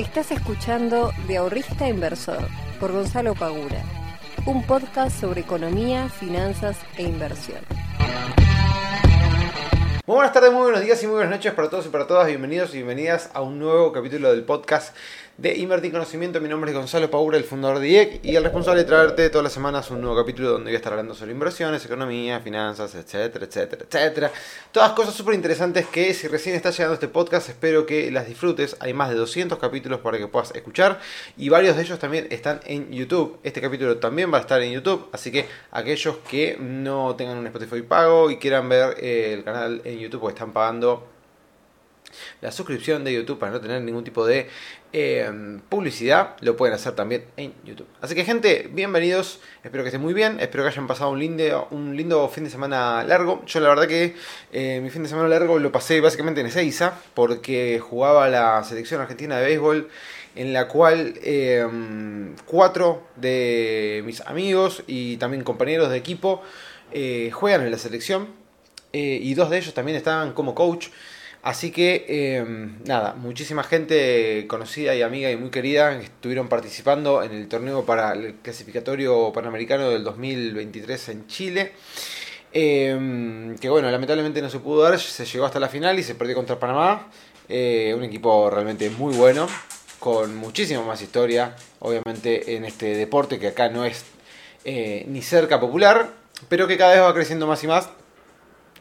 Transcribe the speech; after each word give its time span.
Estás 0.00 0.30
escuchando 0.30 1.12
De 1.28 1.36
Ahorrista 1.36 1.86
Inversor 1.86 2.48
por 2.80 2.90
Gonzalo 2.90 3.34
Pagura, 3.34 3.82
un 4.46 4.66
podcast 4.66 5.20
sobre 5.20 5.42
economía, 5.42 6.08
finanzas 6.08 6.78
e 6.96 7.02
inversión. 7.02 7.58
Muy 10.06 10.14
buenas 10.14 10.32
tardes, 10.32 10.52
muy 10.52 10.62
buenos 10.62 10.80
días 10.80 11.02
y 11.02 11.06
muy 11.06 11.16
buenas 11.16 11.32
noches 11.32 11.52
para 11.52 11.68
todos 11.68 11.84
y 11.84 11.90
para 11.90 12.06
todas. 12.06 12.26
Bienvenidos 12.28 12.70
y 12.70 12.78
bienvenidas 12.78 13.30
a 13.34 13.42
un 13.42 13.58
nuevo 13.58 13.92
capítulo 13.92 14.30
del 14.30 14.42
podcast 14.42 14.96
de 15.40 15.56
Invertir 15.56 15.90
Conocimiento. 15.90 16.38
Mi 16.38 16.50
nombre 16.50 16.70
es 16.70 16.76
Gonzalo 16.76 17.10
Paura, 17.10 17.38
el 17.38 17.44
fundador 17.44 17.78
de 17.78 17.88
IEC 17.88 18.20
y 18.22 18.36
el 18.36 18.44
responsable 18.44 18.82
de 18.82 18.86
traerte 18.86 19.30
todas 19.30 19.44
las 19.44 19.52
semanas 19.54 19.90
un 19.90 20.02
nuevo 20.02 20.14
capítulo 20.14 20.50
donde 20.50 20.68
voy 20.68 20.74
a 20.74 20.76
estar 20.76 20.92
hablando 20.92 21.14
sobre 21.14 21.32
inversiones, 21.32 21.82
economía, 21.86 22.40
finanzas, 22.40 22.94
etcétera, 22.94 23.46
etcétera, 23.46 23.86
etcétera. 23.88 24.32
Todas 24.70 24.92
cosas 24.92 25.14
súper 25.14 25.34
interesantes 25.34 25.86
que 25.86 26.12
si 26.12 26.28
recién 26.28 26.56
estás 26.56 26.76
llegando 26.76 26.92
a 26.92 26.94
este 26.96 27.08
podcast 27.08 27.48
espero 27.48 27.86
que 27.86 28.10
las 28.10 28.26
disfrutes. 28.26 28.76
Hay 28.80 28.92
más 28.92 29.08
de 29.08 29.14
200 29.14 29.58
capítulos 29.58 30.00
para 30.00 30.18
que 30.18 30.28
puedas 30.28 30.54
escuchar 30.54 31.00
y 31.38 31.48
varios 31.48 31.74
de 31.74 31.82
ellos 31.82 31.98
también 31.98 32.26
están 32.28 32.60
en 32.66 32.92
YouTube. 32.92 33.38
Este 33.42 33.62
capítulo 33.62 33.96
también 33.96 34.30
va 34.30 34.36
a 34.36 34.42
estar 34.42 34.60
en 34.60 34.72
YouTube, 34.72 35.08
así 35.12 35.32
que 35.32 35.46
aquellos 35.70 36.16
que 36.28 36.58
no 36.60 37.16
tengan 37.16 37.38
un 37.38 37.46
Spotify 37.46 37.80
pago 37.80 38.30
y 38.30 38.36
quieran 38.36 38.68
ver 38.68 38.94
eh, 39.00 39.32
el 39.32 39.44
canal 39.44 39.80
en 39.84 40.00
YouTube 40.00 40.24
o 40.24 40.28
están 40.28 40.52
pagando 40.52 41.19
la 42.40 42.52
suscripción 42.52 43.04
de 43.04 43.12
YouTube 43.12 43.38
para 43.38 43.52
no 43.52 43.60
tener 43.60 43.82
ningún 43.82 44.04
tipo 44.04 44.26
de 44.26 44.48
eh, 44.92 45.30
publicidad, 45.68 46.34
lo 46.40 46.56
pueden 46.56 46.74
hacer 46.74 46.94
también 46.94 47.24
en 47.36 47.54
YouTube. 47.64 47.86
Así 48.00 48.16
que 48.16 48.24
gente, 48.24 48.68
bienvenidos, 48.72 49.40
espero 49.62 49.84
que 49.84 49.88
estén 49.88 50.00
muy 50.00 50.14
bien, 50.14 50.40
espero 50.40 50.64
que 50.64 50.70
hayan 50.70 50.88
pasado 50.88 51.10
un 51.10 51.20
lindo, 51.20 51.68
un 51.70 51.96
lindo 51.96 52.28
fin 52.28 52.42
de 52.42 52.50
semana 52.50 53.04
largo. 53.04 53.44
Yo 53.46 53.60
la 53.60 53.68
verdad 53.68 53.86
que 53.86 54.16
eh, 54.52 54.80
mi 54.82 54.90
fin 54.90 55.04
de 55.04 55.08
semana 55.08 55.28
largo 55.28 55.60
lo 55.60 55.70
pasé 55.70 56.00
básicamente 56.00 56.40
en 56.40 56.48
Ezeiza, 56.48 56.94
porque 57.14 57.78
jugaba 57.78 58.28
la 58.28 58.64
selección 58.64 59.00
argentina 59.00 59.38
de 59.38 59.44
béisbol, 59.44 59.88
en 60.34 60.52
la 60.52 60.66
cual 60.66 61.14
eh, 61.22 61.64
cuatro 62.44 63.06
de 63.14 64.02
mis 64.04 64.20
amigos 64.22 64.82
y 64.86 65.18
también 65.18 65.44
compañeros 65.44 65.90
de 65.90 65.96
equipo 65.96 66.42
juegan 67.32 67.62
en 67.62 67.70
la 67.70 67.78
selección, 67.78 68.28
y 68.92 69.32
dos 69.34 69.50
de 69.50 69.58
ellos 69.58 69.72
también 69.72 69.96
estaban 69.96 70.32
como 70.32 70.56
coach. 70.56 70.88
Así 71.42 71.70
que, 71.70 72.04
em, 72.08 72.78
nada, 72.84 73.14
muchísima 73.14 73.62
gente 73.62 74.44
conocida 74.46 74.94
y 74.94 75.00
amiga 75.00 75.30
y 75.30 75.36
muy 75.36 75.50
querida 75.50 75.98
estuvieron 75.98 76.48
participando 76.48 77.22
en 77.22 77.32
el 77.32 77.48
torneo 77.48 77.86
para 77.86 78.12
el 78.12 78.34
clasificatorio 78.42 79.32
panamericano 79.32 79.88
del 79.88 80.04
2023 80.04 81.08
en 81.08 81.26
Chile. 81.28 81.72
Em, 82.52 83.56
que 83.58 83.68
bueno, 83.70 83.90
lamentablemente 83.90 84.42
no 84.42 84.50
se 84.50 84.58
pudo 84.58 84.82
dar, 84.82 84.98
se 84.98 85.24
llegó 85.24 85.46
hasta 85.46 85.60
la 85.60 85.68
final 85.68 85.98
y 85.98 86.02
se 86.02 86.14
perdió 86.14 86.34
contra 86.34 86.58
Panamá. 86.58 87.08
Eh, 87.48 87.94
un 87.96 88.04
equipo 88.04 88.50
realmente 88.50 88.90
muy 88.90 89.14
bueno, 89.14 89.48
con 89.98 90.36
muchísima 90.36 90.82
más 90.82 91.00
historia, 91.02 91.56
obviamente, 91.80 92.54
en 92.56 92.64
este 92.64 92.96
deporte 92.96 93.38
que 93.38 93.48
acá 93.48 93.68
no 93.68 93.84
es 93.84 94.04
eh, 94.64 95.04
ni 95.08 95.22
cerca 95.22 95.58
popular, 95.58 96.10
pero 96.48 96.66
que 96.68 96.76
cada 96.76 96.92
vez 96.92 97.02
va 97.02 97.14
creciendo 97.14 97.46
más 97.46 97.64
y 97.64 97.66
más. 97.66 97.88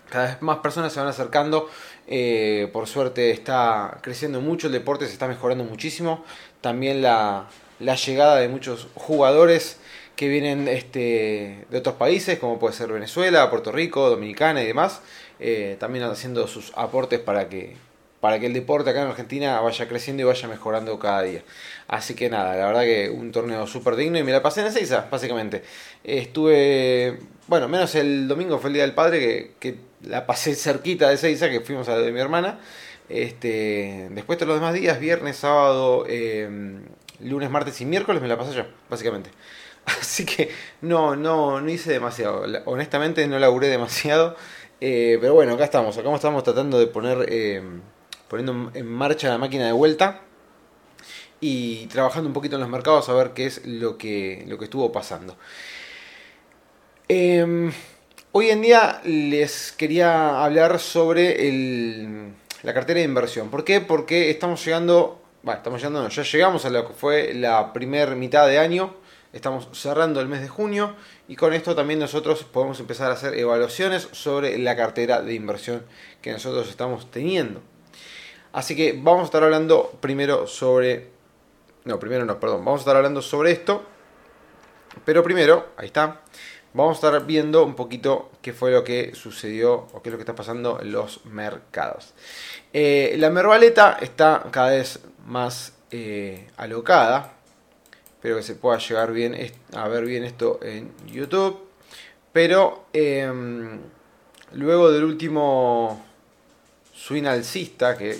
Cada 0.09 0.25
vez 0.25 0.41
más 0.41 0.57
personas 0.59 0.91
se 0.91 0.99
van 0.99 1.07
acercando 1.07 1.69
eh, 2.11 2.69
por 2.73 2.87
suerte 2.87 3.29
está 3.29 3.99
creciendo 4.01 4.41
mucho, 4.41 4.65
el 4.65 4.73
deporte 4.73 5.05
se 5.05 5.13
está 5.13 5.27
mejorando 5.27 5.63
muchísimo. 5.63 6.25
También 6.59 7.03
la, 7.03 7.47
llegada 7.79 8.37
de 8.37 8.49
muchos 8.49 8.87
jugadores 8.95 9.77
que 10.15 10.27
vienen 10.27 10.67
este, 10.67 11.65
de 11.69 11.77
otros 11.77 11.95
países, 11.95 12.39
como 12.39 12.57
puede 12.57 12.73
ser 12.73 12.91
Venezuela, 12.91 13.49
Puerto 13.51 13.71
Rico, 13.71 14.09
Dominicana 14.09 14.63
y 14.63 14.65
demás, 14.65 15.01
eh, 15.39 15.77
también 15.79 16.03
haciendo 16.03 16.47
sus 16.47 16.73
aportes 16.75 17.19
para 17.19 17.47
que, 17.47 17.77
para 18.19 18.39
que 18.39 18.47
el 18.47 18.53
deporte 18.53 18.89
acá 18.89 19.03
en 19.03 19.09
Argentina 19.09 19.61
vaya 19.61 19.87
creciendo 19.87 20.23
y 20.23 20.25
vaya 20.25 20.47
mejorando 20.47 20.97
cada 20.97 21.21
día. 21.21 21.43
Así 21.87 22.15
que 22.15 22.29
nada, 22.29 22.55
la 22.55 22.65
verdad 22.65 22.81
que 22.81 23.11
un 23.11 23.31
torneo 23.31 23.67
súper 23.67 23.95
digno 23.95 24.17
y 24.17 24.23
me 24.23 24.31
la 24.31 24.41
pasé 24.41 24.61
en 24.61 24.67
Ezeiza, 24.67 25.07
básicamente. 25.11 25.61
Estuve, 26.03 27.19
bueno, 27.47 27.67
menos 27.67 27.93
el 27.93 28.27
domingo 28.27 28.57
fue 28.57 28.71
el 28.71 28.73
Día 28.73 28.83
del 28.83 28.95
Padre, 28.95 29.51
que 29.59 29.88
la 30.03 30.25
pasé 30.25 30.55
cerquita 30.55 31.09
de 31.09 31.17
Seiza, 31.17 31.49
que 31.49 31.61
fuimos 31.61 31.87
a 31.89 31.95
la 31.95 31.99
de 31.99 32.11
mi 32.11 32.19
hermana. 32.19 32.59
Este, 33.09 34.07
después 34.11 34.37
de 34.39 34.45
los 34.45 34.55
demás 34.55 34.73
días, 34.73 34.99
viernes, 34.99 35.37
sábado, 35.37 36.05
em, 36.07 36.83
lunes, 37.21 37.49
martes 37.49 37.81
y 37.81 37.85
miércoles 37.85 38.21
me 38.21 38.27
la 38.27 38.37
pasé 38.37 38.53
yo, 38.53 38.63
básicamente. 38.89 39.31
Así 39.85 40.25
que 40.25 40.51
no, 40.81 41.15
no, 41.15 41.59
no 41.61 41.69
hice 41.69 41.91
demasiado. 41.91 42.45
Honestamente 42.65 43.27
no 43.27 43.39
laburé 43.39 43.67
demasiado. 43.67 44.35
Eh, 44.81 45.17
pero 45.19 45.33
bueno, 45.33 45.53
acá 45.53 45.65
estamos. 45.65 45.97
Acá 45.97 46.13
estamos 46.13 46.43
tratando 46.43 46.79
de 46.79 46.87
poner 46.87 47.31
em, 47.31 47.81
poniendo 48.27 48.71
en 48.73 48.85
marcha 48.85 49.29
la 49.29 49.37
máquina 49.37 49.65
de 49.65 49.73
vuelta. 49.73 50.21
Y 51.41 51.87
trabajando 51.87 52.27
un 52.27 52.33
poquito 52.33 52.55
en 52.57 52.61
los 52.61 52.69
mercados 52.69 53.07
a 53.09 53.13
ver 53.13 53.31
qué 53.31 53.45
es 53.45 53.65
lo 53.65 53.97
que, 53.97 54.43
lo 54.47 54.57
que 54.57 54.65
estuvo 54.65 54.91
pasando. 54.91 55.37
Eh, 57.07 57.71
Hoy 58.31 58.51
en 58.51 58.61
día 58.61 59.01
les 59.05 59.71
quería 59.71 60.43
hablar 60.43 60.77
sobre 60.77 62.31
la 62.61 62.75
cartera 62.75 62.99
de 62.99 63.05
inversión. 63.05 63.49
¿Por 63.49 63.63
qué? 63.63 63.81
Porque 63.81 64.29
estamos 64.29 64.63
llegando, 64.63 65.19
bueno, 65.41 65.57
estamos 65.57 65.81
llegando, 65.81 66.07
ya 66.07 66.21
llegamos 66.21 66.63
a 66.63 66.69
lo 66.69 66.87
que 66.87 66.93
fue 66.93 67.33
la 67.33 67.73
primera 67.73 68.13
mitad 68.13 68.47
de 68.47 68.59
año, 68.59 68.93
estamos 69.33 69.67
cerrando 69.73 70.21
el 70.21 70.27
mes 70.27 70.41
de 70.41 70.47
junio 70.47 70.95
y 71.27 71.37
con 71.37 71.53
esto 71.53 71.73
también 71.73 71.97
nosotros 71.97 72.43
podemos 72.43 72.79
empezar 72.79 73.09
a 73.09 73.15
hacer 73.15 73.33
evaluaciones 73.33 74.07
sobre 74.11 74.59
la 74.59 74.75
cartera 74.75 75.23
de 75.23 75.33
inversión 75.33 75.83
que 76.21 76.31
nosotros 76.31 76.69
estamos 76.69 77.09
teniendo. 77.09 77.61
Así 78.53 78.75
que 78.75 78.93
vamos 78.95 79.21
a 79.21 79.25
estar 79.25 79.43
hablando 79.43 79.97
primero 80.01 80.45
sobre, 80.45 81.07
no, 81.83 81.97
primero 81.97 82.25
no, 82.25 82.39
perdón, 82.39 82.63
vamos 82.63 82.81
a 82.81 82.83
estar 82.83 82.95
hablando 82.95 83.23
sobre 83.23 83.53
esto, 83.53 83.83
pero 85.03 85.23
primero, 85.23 85.69
ahí 85.77 85.87
está 85.87 86.21
vamos 86.73 86.91
a 86.97 87.07
estar 87.07 87.25
viendo 87.25 87.63
un 87.63 87.75
poquito 87.75 88.29
qué 88.41 88.53
fue 88.53 88.71
lo 88.71 88.83
que 88.83 89.13
sucedió 89.15 89.87
o 89.93 90.01
qué 90.01 90.09
es 90.09 90.11
lo 90.11 90.17
que 90.17 90.23
está 90.23 90.35
pasando 90.35 90.79
en 90.81 90.91
los 90.91 91.25
mercados. 91.25 92.13
Eh, 92.73 93.15
la 93.17 93.29
mervaleta 93.29 93.97
está 94.01 94.45
cada 94.51 94.71
vez 94.71 94.99
más 95.25 95.73
eh, 95.91 96.47
alocada. 96.57 97.33
Espero 98.15 98.37
que 98.37 98.43
se 98.43 98.55
pueda 98.55 98.77
llegar 98.77 99.11
bien 99.11 99.35
a 99.73 99.87
ver 99.87 100.05
bien 100.05 100.23
esto 100.23 100.59
en 100.61 100.91
YouTube. 101.07 101.67
Pero 102.31 102.85
em, 102.93 103.79
luego 104.53 104.91
del 104.91 105.03
último 105.03 106.05
swing 106.93 107.25
alcista, 107.25 107.97
que 107.97 108.17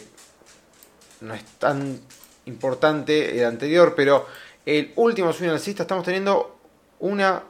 no 1.22 1.34
es 1.34 1.44
tan 1.60 2.00
importante 2.46 3.38
el 3.38 3.46
anterior, 3.46 3.94
pero 3.96 4.26
el 4.66 4.94
último 4.96 5.34
swing 5.34 5.50
alcista 5.50 5.84
estamos 5.84 6.06
teniendo 6.06 6.58
una 7.00 7.44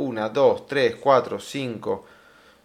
1, 0.00 0.30
2, 0.30 0.66
3, 0.66 0.96
4, 0.96 1.40
5, 1.40 2.06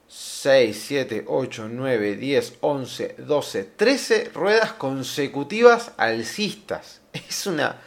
6, 0.07 0.83
7, 0.87 1.25
8, 1.27 1.69
9, 1.69 2.15
10, 2.15 2.57
11, 2.61 3.15
12, 3.19 3.63
13 3.75 4.31
ruedas 4.33 4.73
consecutivas 4.73 5.91
alcistas. 5.97 7.01
Es 7.13 7.47
una 7.47 7.81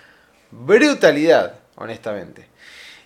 brutalidad, 0.51 1.61
honestamente. 1.77 2.47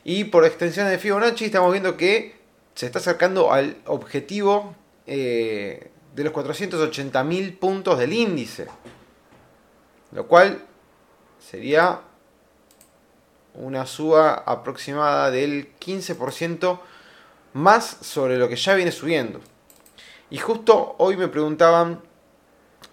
Y 0.05 0.25
por 0.25 0.45
extensión 0.45 0.89
de 0.89 0.99
Fibonacci 0.99 1.45
estamos 1.45 1.71
viendo 1.73 1.97
que 1.97 2.35
se 2.75 2.87
está 2.87 2.99
acercando 2.99 3.53
al 3.53 3.77
objetivo 3.87 4.75
eh, 5.07 5.91
de 6.15 6.25
los 6.25 6.33
480.000 6.33 7.59
puntos 7.59 7.99
del 7.99 8.13
índice. 8.13 8.67
Lo 10.13 10.27
cual 10.27 10.63
sería 11.39 12.01
una 13.55 13.87
suba 13.87 14.35
aproximada 14.35 15.31
del 15.31 15.73
15% 15.79 16.81
más 17.55 17.99
sobre 18.01 18.39
lo 18.39 18.49
que 18.49 18.57
ya 18.57 18.75
viene 18.75 18.93
subiendo. 18.93 19.41
Y 20.31 20.39
justo 20.39 20.95
hoy 20.99 21.17
me 21.17 21.29
preguntaban 21.29 22.01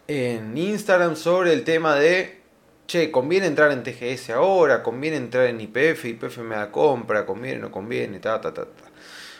en 0.07 0.57
Instagram 0.57 1.15
sobre 1.15 1.53
el 1.53 1.63
tema 1.63 1.95
de, 1.95 2.41
che, 2.87 3.11
¿conviene 3.11 3.47
entrar 3.47 3.71
en 3.71 3.83
TGS 3.83 4.31
ahora? 4.31 4.83
¿Conviene 4.83 5.17
entrar 5.17 5.45
en 5.45 5.61
IPF? 5.61 6.05
¿IPF 6.05 6.39
me 6.39 6.55
da 6.55 6.71
compra? 6.71 7.25
¿Conviene 7.25 7.59
o 7.59 7.61
no 7.63 7.71
conviene? 7.71 8.19
Ta, 8.19 8.41
ta, 8.41 8.53
ta. 8.53 8.65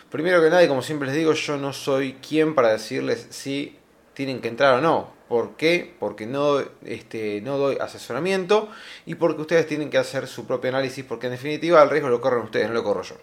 Primero 0.10 0.42
que 0.42 0.50
nada, 0.50 0.64
y 0.64 0.68
como 0.68 0.82
siempre 0.82 1.08
les 1.08 1.18
digo, 1.18 1.34
yo 1.34 1.58
no 1.58 1.74
soy 1.74 2.14
quien 2.14 2.56
para 2.56 2.70
decirles 2.70 3.28
si 3.30 3.78
tienen 4.14 4.42
que 4.42 4.48
entrar 4.48 4.76
o 4.76 4.82
no. 4.82 5.19
¿Por 5.30 5.56
qué? 5.58 5.96
Porque 6.00 6.26
no, 6.26 6.60
este, 6.84 7.40
no 7.42 7.60
doy 7.60 7.78
asesoramiento 7.80 8.68
y 9.06 9.14
porque 9.14 9.42
ustedes 9.42 9.68
tienen 9.68 9.92
que 9.92 10.00
hacer 10.00 10.28
su 10.28 10.48
propio 10.48 10.72
análisis, 10.72 11.06
porque 11.06 11.28
en 11.28 11.34
definitiva 11.34 11.84
el 11.84 11.90
riesgo 11.92 12.10
lo 12.10 12.20
corren 12.20 12.42
ustedes, 12.42 12.68
no 12.68 12.74
lo 12.74 12.84
corro 12.84 13.04
yo. 13.04 13.16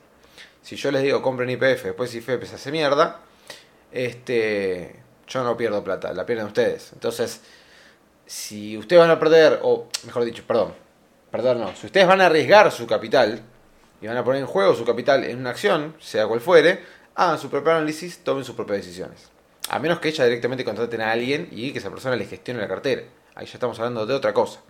Si 0.63 0.77
yo 0.77 0.93
les 0.93 1.03
digo 1.03 1.21
compren 1.21 1.51
IPF, 1.51 1.83
después 1.83 2.15
IFP 2.15 2.45
se 2.45 2.55
hace 2.55 2.71
mierda, 2.71 3.23
este, 3.91 4.95
yo 5.27 5.43
no 5.43 5.57
pierdo 5.57 5.83
plata, 5.83 6.13
la 6.13 6.25
pierden 6.25 6.47
ustedes. 6.47 6.93
Entonces, 6.93 7.41
si 8.25 8.79
ustedes 8.79 9.01
van 9.03 9.11
a 9.11 9.19
perder, 9.19 9.59
o 9.63 9.89
mejor 10.05 10.25
dicho, 10.25 10.45
perdón, 10.47 10.75
perdón, 11.33 11.61
no, 11.61 11.75
si 11.75 11.87
ustedes 11.87 12.07
van 12.07 12.21
a 12.21 12.27
arriesgar 12.27 12.71
su 12.71 12.87
capital 12.87 13.43
y 14.01 14.07
van 14.07 14.17
a 14.17 14.23
poner 14.23 14.43
en 14.43 14.47
juego 14.47 14.77
su 14.77 14.85
capital 14.85 15.25
en 15.25 15.41
una 15.41 15.51
acción, 15.51 15.97
sea 15.99 16.29
cual 16.29 16.41
fuere, 16.41 16.85
hagan 17.17 17.41
su 17.41 17.51
propio 17.51 17.73
análisis, 17.73 18.19
tomen 18.23 18.45
sus 18.45 18.55
propias 18.55 18.79
decisiones. 18.79 19.36
A 19.69 19.79
menos 19.79 19.99
que 19.99 20.09
ella 20.09 20.25
directamente 20.25 20.65
contraten 20.65 21.01
a 21.01 21.13
alguien 21.13 21.49
y 21.51 21.73
que 21.73 21.79
esa 21.79 21.91
persona 21.91 22.17
le 22.17 22.25
gestione 22.25 22.61
la 22.61 22.69
cartera. 22.69 23.03
Ahí 23.35 23.47
ya 23.47 23.55
estamos 23.55 23.79
hablando 23.79 24.07
de 24.07 24.15
otra 24.15 24.33
cosa. 24.33 24.61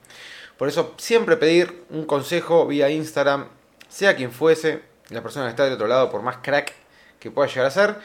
Por 0.56 0.69
eso 0.69 0.94
siempre 0.96 1.37
pedir 1.37 1.84
un 1.90 2.06
consejo 2.06 2.66
vía 2.66 2.88
Instagram, 2.88 3.48
sea 3.88 4.16
quien 4.16 4.32
fuese, 4.32 4.81
la 5.10 5.22
persona 5.22 5.46
que 5.46 5.50
está 5.50 5.64
del 5.64 5.75
otro 5.75 5.87
lado, 5.87 6.10
por 6.10 6.22
más 6.22 6.38
crack 6.38 6.72
que 7.20 7.31
pueda 7.31 7.48
llegar 7.48 7.66
a 7.66 7.70
ser, 7.70 7.96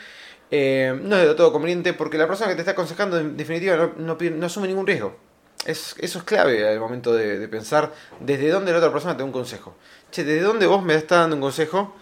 eh, 0.51 0.97
no 1.01 1.15
es 1.15 1.27
de 1.27 1.33
todo 1.33 1.53
conveniente 1.53 1.93
porque 1.93 2.17
la 2.17 2.27
persona 2.27 2.49
que 2.49 2.55
te 2.55 2.61
está 2.61 2.73
aconsejando 2.73 3.17
en 3.17 3.37
definitiva 3.37 3.93
no, 3.97 4.17
asume 4.45 4.67
ningún 4.67 4.85
riesgo. 4.85 5.15
Es, 5.65 5.95
eso 5.99 6.19
es 6.19 6.25
clave 6.25 6.67
al 6.67 6.79
momento 6.79 7.13
de, 7.13 7.47
pensar 7.47 7.93
desde 8.19 8.49
dónde 8.49 8.71
la 8.71 8.79
otra 8.79 8.91
persona 8.91 9.13
te 9.13 9.19
da 9.19 9.25
un 9.25 9.31
consejo. 9.31 9.75
Che, 10.11 10.23
¿desde 10.23 10.41
dónde 10.41 10.67
vos 10.67 10.83
me 10.83 10.95
estás 10.95 11.19
dando 11.19 11.37
un 11.37 11.41
consejo 11.41 11.95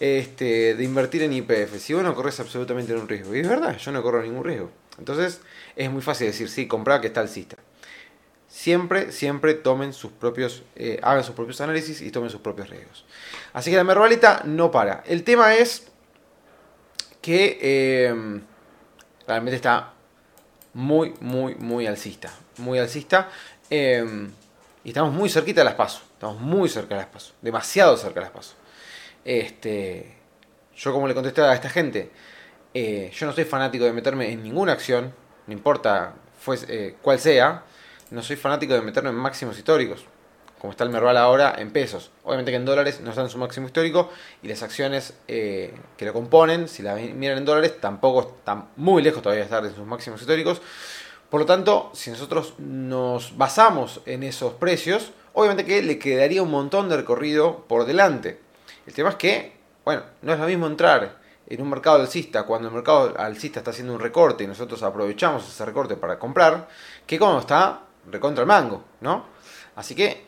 este, 0.00 0.74
de 0.74 0.84
invertir 0.84 1.22
en 1.22 1.32
IPF? 1.32 1.78
Si 1.78 1.94
vos 1.94 2.02
no 2.02 2.14
corres 2.14 2.38
absolutamente 2.40 2.92
ningún 2.92 3.08
riesgo. 3.08 3.34
Y 3.34 3.40
es 3.40 3.48
verdad, 3.48 3.76
yo 3.76 3.92
no 3.92 4.02
corro 4.02 4.22
ningún 4.22 4.44
riesgo. 4.44 4.70
Entonces 4.98 5.40
es 5.76 5.90
muy 5.90 6.02
fácil 6.02 6.26
decir, 6.26 6.48
sí, 6.48 6.66
comprar 6.66 7.00
que 7.00 7.08
está 7.08 7.20
alcista. 7.20 7.56
Siempre, 8.48 9.10
siempre 9.10 9.54
tomen 9.54 9.92
sus 9.92 10.12
propios, 10.12 10.62
eh, 10.76 11.00
hagan 11.02 11.24
sus 11.24 11.34
propios 11.34 11.60
análisis 11.60 12.00
y 12.00 12.10
tomen 12.10 12.30
sus 12.30 12.40
propios 12.40 12.70
riesgos. 12.70 13.04
Así 13.52 13.70
que 13.70 13.76
la 13.76 13.84
merbalita 13.84 14.42
no 14.44 14.70
para. 14.70 15.02
El 15.06 15.24
tema 15.24 15.54
es 15.56 15.88
que 17.20 17.58
eh, 17.60 18.40
realmente 19.26 19.56
está 19.56 19.92
muy, 20.72 21.14
muy, 21.20 21.56
muy 21.56 21.86
alcista. 21.86 22.32
Muy 22.58 22.78
alcista. 22.78 23.28
Eh, 23.70 24.28
y 24.84 24.88
estamos 24.88 25.12
muy 25.12 25.30
cerquita 25.30 25.62
de 25.62 25.64
las 25.64 25.74
pasos. 25.74 26.02
Estamos 26.12 26.38
muy 26.40 26.68
cerca 26.68 26.94
de 26.94 27.00
las 27.00 27.10
pasos. 27.10 27.34
Demasiado 27.40 27.96
cerca 27.96 28.20
de 28.20 28.26
las 28.26 28.32
pasos. 28.32 28.54
Este, 29.24 30.14
yo 30.76 30.92
como 30.92 31.08
le 31.08 31.14
contesté 31.14 31.42
a 31.42 31.54
esta 31.54 31.70
gente, 31.70 32.10
eh, 32.74 33.10
yo 33.14 33.26
no 33.26 33.32
soy 33.32 33.44
fanático 33.44 33.84
de 33.84 33.92
meterme 33.92 34.30
en 34.30 34.42
ninguna 34.42 34.72
acción, 34.72 35.14
no 35.46 35.52
importa 35.52 36.14
eh, 36.68 36.96
cuál 37.00 37.18
sea, 37.18 37.64
no 38.10 38.22
soy 38.22 38.36
fanático 38.36 38.74
de 38.74 38.82
meterme 38.82 39.10
en 39.10 39.16
máximos 39.16 39.56
históricos, 39.56 40.04
como 40.58 40.72
está 40.72 40.84
el 40.84 40.90
Merval 40.90 41.16
ahora 41.16 41.54
en 41.58 41.70
pesos. 41.70 42.10
Obviamente 42.22 42.50
que 42.50 42.56
en 42.56 42.64
dólares 42.64 43.00
no 43.00 43.10
están 43.10 43.24
en 43.26 43.30
su 43.30 43.38
máximo 43.38 43.66
histórico 43.66 44.10
y 44.42 44.48
las 44.48 44.62
acciones 44.62 45.14
eh, 45.28 45.72
que 45.96 46.04
lo 46.04 46.12
componen, 46.12 46.68
si 46.68 46.82
las 46.82 47.00
miran 47.00 47.38
en 47.38 47.44
dólares, 47.44 47.80
tampoco 47.80 48.36
están 48.38 48.68
muy 48.76 49.02
lejos 49.02 49.22
todavía 49.22 49.40
de 49.40 49.46
estar 49.46 49.64
en 49.64 49.74
sus 49.74 49.86
máximos 49.86 50.20
históricos. 50.20 50.60
Por 51.30 51.40
lo 51.40 51.46
tanto, 51.46 51.90
si 51.94 52.10
nosotros 52.10 52.54
nos 52.58 53.36
basamos 53.36 54.00
en 54.06 54.22
esos 54.22 54.54
precios, 54.54 55.12
obviamente 55.32 55.64
que 55.64 55.82
le 55.82 55.98
quedaría 55.98 56.42
un 56.42 56.50
montón 56.50 56.88
de 56.88 56.96
recorrido 56.96 57.64
por 57.66 57.86
delante. 57.86 58.43
El 58.86 58.92
tema 58.92 59.10
es 59.10 59.16
que, 59.16 59.56
bueno, 59.84 60.02
no 60.22 60.32
es 60.32 60.38
lo 60.38 60.46
mismo 60.46 60.66
entrar 60.66 61.18
en 61.46 61.60
un 61.60 61.70
mercado 61.70 62.00
alcista, 62.00 62.44
cuando 62.44 62.68
el 62.68 62.74
mercado 62.74 63.14
alcista 63.18 63.60
está 63.60 63.70
haciendo 63.70 63.92
un 63.94 64.00
recorte 64.00 64.44
y 64.44 64.46
nosotros 64.46 64.82
aprovechamos 64.82 65.46
ese 65.46 65.64
recorte 65.64 65.96
para 65.96 66.18
comprar, 66.18 66.68
que 67.06 67.18
cuando 67.18 67.40
está 67.40 67.80
recontra 68.10 68.42
el 68.42 68.48
mango, 68.48 68.84
¿no? 69.00 69.26
Así 69.76 69.94
que 69.94 70.26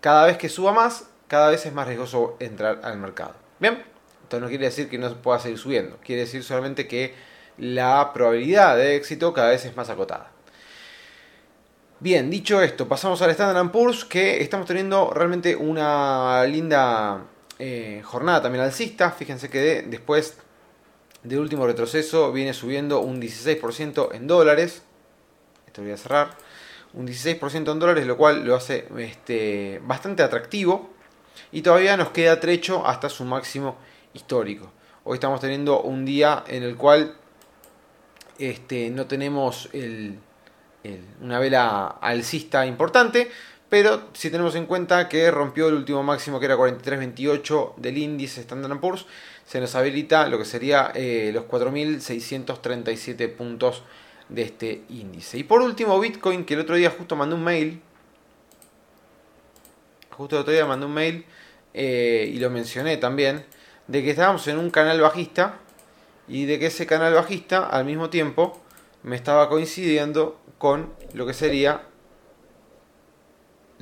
cada 0.00 0.26
vez 0.26 0.36
que 0.36 0.48
suba 0.48 0.72
más, 0.72 1.08
cada 1.28 1.50
vez 1.50 1.64
es 1.66 1.72
más 1.72 1.86
riesgoso 1.86 2.36
entrar 2.40 2.80
al 2.82 2.98
mercado. 2.98 3.34
Bien, 3.58 3.82
esto 4.22 4.40
no 4.40 4.48
quiere 4.48 4.66
decir 4.66 4.88
que 4.88 4.98
no 4.98 5.12
pueda 5.16 5.38
seguir 5.38 5.58
subiendo, 5.58 5.98
quiere 6.04 6.22
decir 6.22 6.42
solamente 6.42 6.86
que 6.86 7.14
la 7.58 8.12
probabilidad 8.12 8.76
de 8.76 8.96
éxito 8.96 9.32
cada 9.32 9.50
vez 9.50 9.64
es 9.64 9.76
más 9.76 9.90
acotada. 9.90 10.30
Bien, 12.00 12.28
dicho 12.28 12.60
esto, 12.60 12.88
pasamos 12.88 13.22
al 13.22 13.30
Standard 13.30 13.70
Poor's, 13.70 14.04
que 14.04 14.42
estamos 14.42 14.66
teniendo 14.66 15.10
realmente 15.14 15.56
una 15.56 16.44
linda 16.44 17.22
eh, 17.58 18.02
jornada 18.04 18.42
también 18.42 18.64
alcista. 18.64 19.10
Fíjense 19.10 19.48
que 19.48 19.82
después 19.82 20.36
del 21.22 21.38
último 21.38 21.66
retroceso 21.66 22.32
viene 22.32 22.52
subiendo 22.52 23.00
un 23.00 23.20
16% 23.20 24.14
en 24.14 24.26
dólares. 24.26 24.82
Esto 25.66 25.82
voy 25.82 25.92
a 25.92 25.96
cerrar. 25.96 26.36
Un 26.92 27.06
16% 27.06 27.72
en 27.72 27.78
dólares, 27.78 28.06
lo 28.06 28.16
cual 28.16 28.44
lo 28.44 28.54
hace 28.54 28.86
este, 28.98 29.80
bastante 29.84 30.22
atractivo. 30.22 30.90
Y 31.50 31.62
todavía 31.62 31.96
nos 31.96 32.10
queda 32.10 32.40
trecho 32.40 32.86
hasta 32.86 33.08
su 33.08 33.24
máximo 33.24 33.76
histórico. 34.12 34.72
Hoy 35.04 35.16
estamos 35.16 35.40
teniendo 35.40 35.82
un 35.82 36.04
día 36.04 36.44
en 36.46 36.62
el 36.62 36.76
cual 36.76 37.16
este, 38.38 38.90
no 38.90 39.06
tenemos 39.06 39.68
una 41.20 41.38
vela 41.38 41.86
alcista 42.00 42.66
importante, 42.66 43.30
pero 43.68 44.08
si 44.12 44.30
tenemos 44.30 44.54
en 44.54 44.66
cuenta 44.66 45.08
que 45.08 45.30
rompió 45.30 45.68
el 45.68 45.74
último 45.74 46.02
máximo 46.02 46.38
que 46.38 46.46
era 46.46 46.56
43.28 46.56 47.76
del 47.76 47.98
índice 47.98 48.40
Standard 48.42 48.78
Poor's, 48.78 49.06
se 49.46 49.60
nos 49.60 49.74
habilita 49.74 50.28
lo 50.28 50.38
que 50.38 50.44
sería 50.44 50.92
eh, 50.94 51.30
los 51.32 51.44
4.637 51.44 53.34
puntos 53.34 53.82
de 54.28 54.42
este 54.42 54.82
índice. 54.88 55.38
Y 55.38 55.44
por 55.44 55.60
último, 55.60 55.98
Bitcoin, 56.00 56.44
que 56.44 56.54
el 56.54 56.60
otro 56.60 56.76
día 56.76 56.90
justo 56.90 57.16
mandó 57.16 57.36
un 57.36 57.44
mail. 57.44 57.80
Justo 60.10 60.36
el 60.36 60.42
otro 60.42 60.52
día 60.52 60.64
mandó 60.66 60.86
un 60.86 60.94
mail 60.94 61.26
eh, 61.74 62.30
y 62.32 62.38
lo 62.38 62.50
mencioné 62.50 62.96
también, 62.96 63.44
de 63.88 64.02
que 64.02 64.10
estábamos 64.10 64.46
en 64.46 64.58
un 64.58 64.70
canal 64.70 65.00
bajista 65.00 65.58
y 66.28 66.46
de 66.46 66.58
que 66.58 66.66
ese 66.66 66.86
canal 66.86 67.12
bajista 67.14 67.66
al 67.66 67.84
mismo 67.84 68.08
tiempo 68.10 68.62
me 69.02 69.16
estaba 69.16 69.48
coincidiendo 69.48 70.40
con 70.58 70.92
lo 71.12 71.26
que 71.26 71.34
sería 71.34 71.82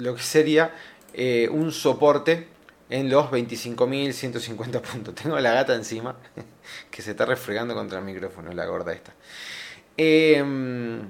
lo 0.03 0.15
que 0.15 0.23
sería 0.23 0.75
eh, 1.15 1.49
un 1.51 1.73
soporte 1.73 2.49
en 2.91 3.09
los 3.09 3.31
25.150 3.31 4.81
puntos. 4.81 5.15
Tengo 5.23 5.39
la 5.39 5.53
gata 5.53 5.75
encima 5.75 6.17
que 6.91 7.03
se 7.03 7.13
está 7.13 7.25
refregando 7.25 7.75
contra 7.75 7.99
el 7.99 8.05
micrófono, 8.05 8.53
la 8.53 8.67
gorda 8.67 8.93
esta. 8.93 9.13
Em, 9.97 11.09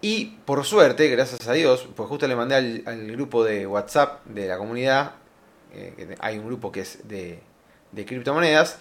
y 0.00 0.26
por 0.44 0.64
suerte, 0.64 1.08
gracias 1.08 1.46
a 1.48 1.52
Dios, 1.52 1.88
pues 1.94 2.08
justo 2.08 2.26
le 2.26 2.36
mandé 2.36 2.56
al, 2.56 3.12
grupo 3.12 3.44
de 3.44 3.66
WhatsApp 3.66 4.24
de 4.26 4.48
la 4.48 4.58
comunidad, 4.58 5.12
eh, 5.74 6.16
hay 6.20 6.38
un 6.38 6.46
grupo 6.46 6.72
que 6.72 6.80
es 6.80 7.08
de, 7.08 7.40
criptomonedas, 7.94 8.78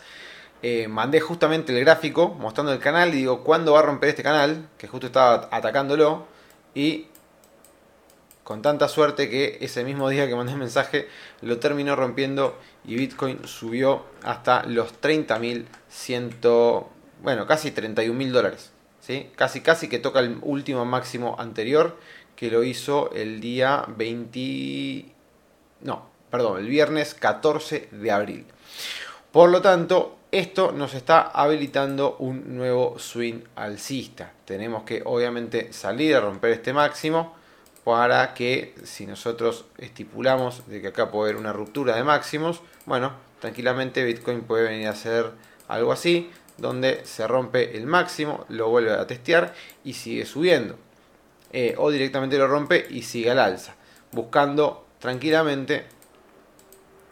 eh, 0.63 0.87
mandé 0.87 1.19
justamente 1.19 1.75
el 1.75 1.79
gráfico 1.83 2.29
mostrando 2.29 2.73
el 2.73 2.79
canal 2.79 3.09
y 3.09 3.17
digo, 3.17 3.43
¿cuándo 3.43 3.73
va 3.73 3.79
a 3.79 3.83
romper 3.83 4.09
este 4.09 4.23
canal? 4.23 4.67
Que 4.77 4.87
justo 4.87 5.07
estaba 5.07 5.47
atacándolo. 5.51 6.27
Y 6.73 7.07
con 8.51 8.61
tanta 8.61 8.89
suerte 8.89 9.29
que 9.29 9.59
ese 9.61 9.85
mismo 9.85 10.09
día 10.09 10.27
que 10.27 10.35
mandé 10.35 10.51
el 10.51 10.57
mensaje 10.57 11.07
lo 11.41 11.59
terminó 11.59 11.95
rompiendo 11.95 12.59
y 12.83 12.95
Bitcoin 12.95 13.47
subió 13.47 14.03
hasta 14.23 14.65
los 14.65 14.99
30.100, 14.99 16.85
bueno, 17.23 17.47
casi 17.47 17.71
31.000 17.71 18.31
dólares. 18.31 18.71
¿sí? 18.99 19.29
Casi, 19.37 19.61
casi 19.61 19.87
que 19.87 19.99
toca 19.99 20.19
el 20.19 20.37
último 20.41 20.83
máximo 20.83 21.37
anterior 21.39 21.97
que 22.35 22.51
lo 22.51 22.65
hizo 22.65 23.09
el 23.13 23.39
día 23.39 23.85
20... 23.87 25.05
No, 25.83 26.09
perdón, 26.29 26.59
el 26.59 26.67
viernes 26.67 27.13
14 27.13 27.87
de 27.89 28.11
abril. 28.11 28.45
Por 29.31 29.49
lo 29.49 29.61
tanto, 29.61 30.17
esto 30.29 30.73
nos 30.73 30.93
está 30.93 31.21
habilitando 31.21 32.17
un 32.19 32.57
nuevo 32.57 32.99
swing 32.99 33.43
alcista. 33.55 34.33
Tenemos 34.43 34.83
que 34.83 35.03
obviamente 35.05 35.71
salir 35.71 36.17
a 36.17 36.19
romper 36.19 36.51
este 36.51 36.73
máximo 36.73 37.39
para 37.83 38.33
que 38.33 38.75
si 38.83 39.05
nosotros 39.05 39.65
estipulamos 39.77 40.67
de 40.67 40.81
que 40.81 40.89
acá 40.89 41.09
puede 41.09 41.31
haber 41.31 41.41
una 41.41 41.53
ruptura 41.53 41.95
de 41.95 42.03
máximos, 42.03 42.61
bueno, 42.85 43.13
tranquilamente 43.39 44.03
Bitcoin 44.03 44.41
puede 44.41 44.63
venir 44.69 44.87
a 44.87 44.91
hacer 44.91 45.31
algo 45.67 45.91
así, 45.91 46.29
donde 46.57 47.01
se 47.05 47.27
rompe 47.27 47.77
el 47.77 47.87
máximo, 47.87 48.45
lo 48.49 48.69
vuelve 48.69 48.91
a 48.91 49.07
testear 49.07 49.53
y 49.83 49.93
sigue 49.93 50.25
subiendo. 50.25 50.75
Eh, 51.53 51.75
o 51.77 51.89
directamente 51.91 52.37
lo 52.37 52.47
rompe 52.47 52.85
y 52.89 53.01
sigue 53.01 53.31
al 53.31 53.39
alza, 53.39 53.75
buscando 54.11 54.85
tranquilamente 54.99 55.85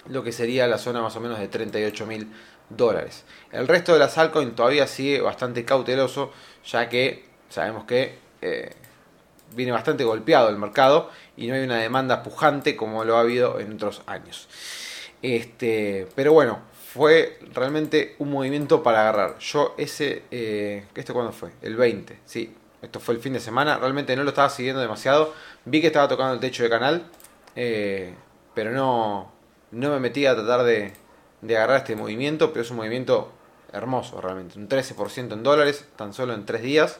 lo 0.07 0.23
que 0.23 0.31
sería 0.31 0.67
la 0.67 0.77
zona 0.77 1.01
más 1.01 1.15
o 1.15 1.19
menos 1.19 1.39
de 1.39 1.47
38 1.47 2.05
mil 2.05 2.31
dólares. 2.69 3.25
El 3.51 3.67
resto 3.67 3.93
de 3.93 3.99
las 3.99 4.17
altcoins 4.17 4.55
todavía 4.55 4.87
sigue 4.87 5.19
bastante 5.19 5.65
cauteloso, 5.65 6.31
ya 6.65 6.87
que 6.87 7.25
sabemos 7.49 7.83
que 7.85 8.17
eh, 8.41 8.71
viene 9.55 9.71
bastante 9.71 10.03
golpeado 10.03 10.49
el 10.49 10.57
mercado 10.57 11.09
y 11.37 11.47
no 11.47 11.55
hay 11.55 11.63
una 11.63 11.77
demanda 11.77 12.23
pujante 12.23 12.75
como 12.75 13.03
lo 13.03 13.17
ha 13.17 13.21
habido 13.21 13.59
en 13.59 13.73
otros 13.73 14.01
años. 14.05 14.47
Este, 15.21 16.07
pero 16.15 16.33
bueno, 16.33 16.59
fue 16.93 17.39
realmente 17.53 18.15
un 18.19 18.31
movimiento 18.31 18.81
para 18.81 19.01
agarrar. 19.01 19.37
Yo 19.39 19.75
ese, 19.77 20.23
¿este 20.31 21.13
cuándo 21.13 21.31
fue? 21.31 21.51
El 21.61 21.75
20, 21.75 22.19
sí. 22.25 22.55
Esto 22.81 22.99
fue 22.99 23.13
el 23.15 23.21
fin 23.21 23.33
de 23.33 23.39
semana. 23.39 23.77
Realmente 23.77 24.15
no 24.15 24.23
lo 24.23 24.29
estaba 24.29 24.49
siguiendo 24.49 24.81
demasiado. 24.81 25.33
Vi 25.65 25.81
que 25.81 25.87
estaba 25.87 26.07
tocando 26.07 26.33
el 26.33 26.39
techo 26.39 26.63
de 26.63 26.69
canal. 26.69 27.05
Eh, 27.55 28.13
pero 28.53 28.71
no, 28.71 29.31
no 29.71 29.89
me 29.89 29.99
metí 29.99 30.25
a 30.25 30.35
tratar 30.35 30.63
de, 30.63 30.93
de 31.41 31.57
agarrar 31.57 31.77
este 31.77 31.95
movimiento. 31.95 32.51
Pero 32.51 32.63
es 32.63 32.71
un 32.71 32.77
movimiento 32.77 33.31
hermoso 33.73 34.21
realmente. 34.21 34.57
Un 34.57 34.69
13% 34.69 35.33
en 35.33 35.43
dólares 35.43 35.85
tan 35.95 36.13
solo 36.13 36.33
en 36.33 36.45
3 36.45 36.61
días. 36.61 36.99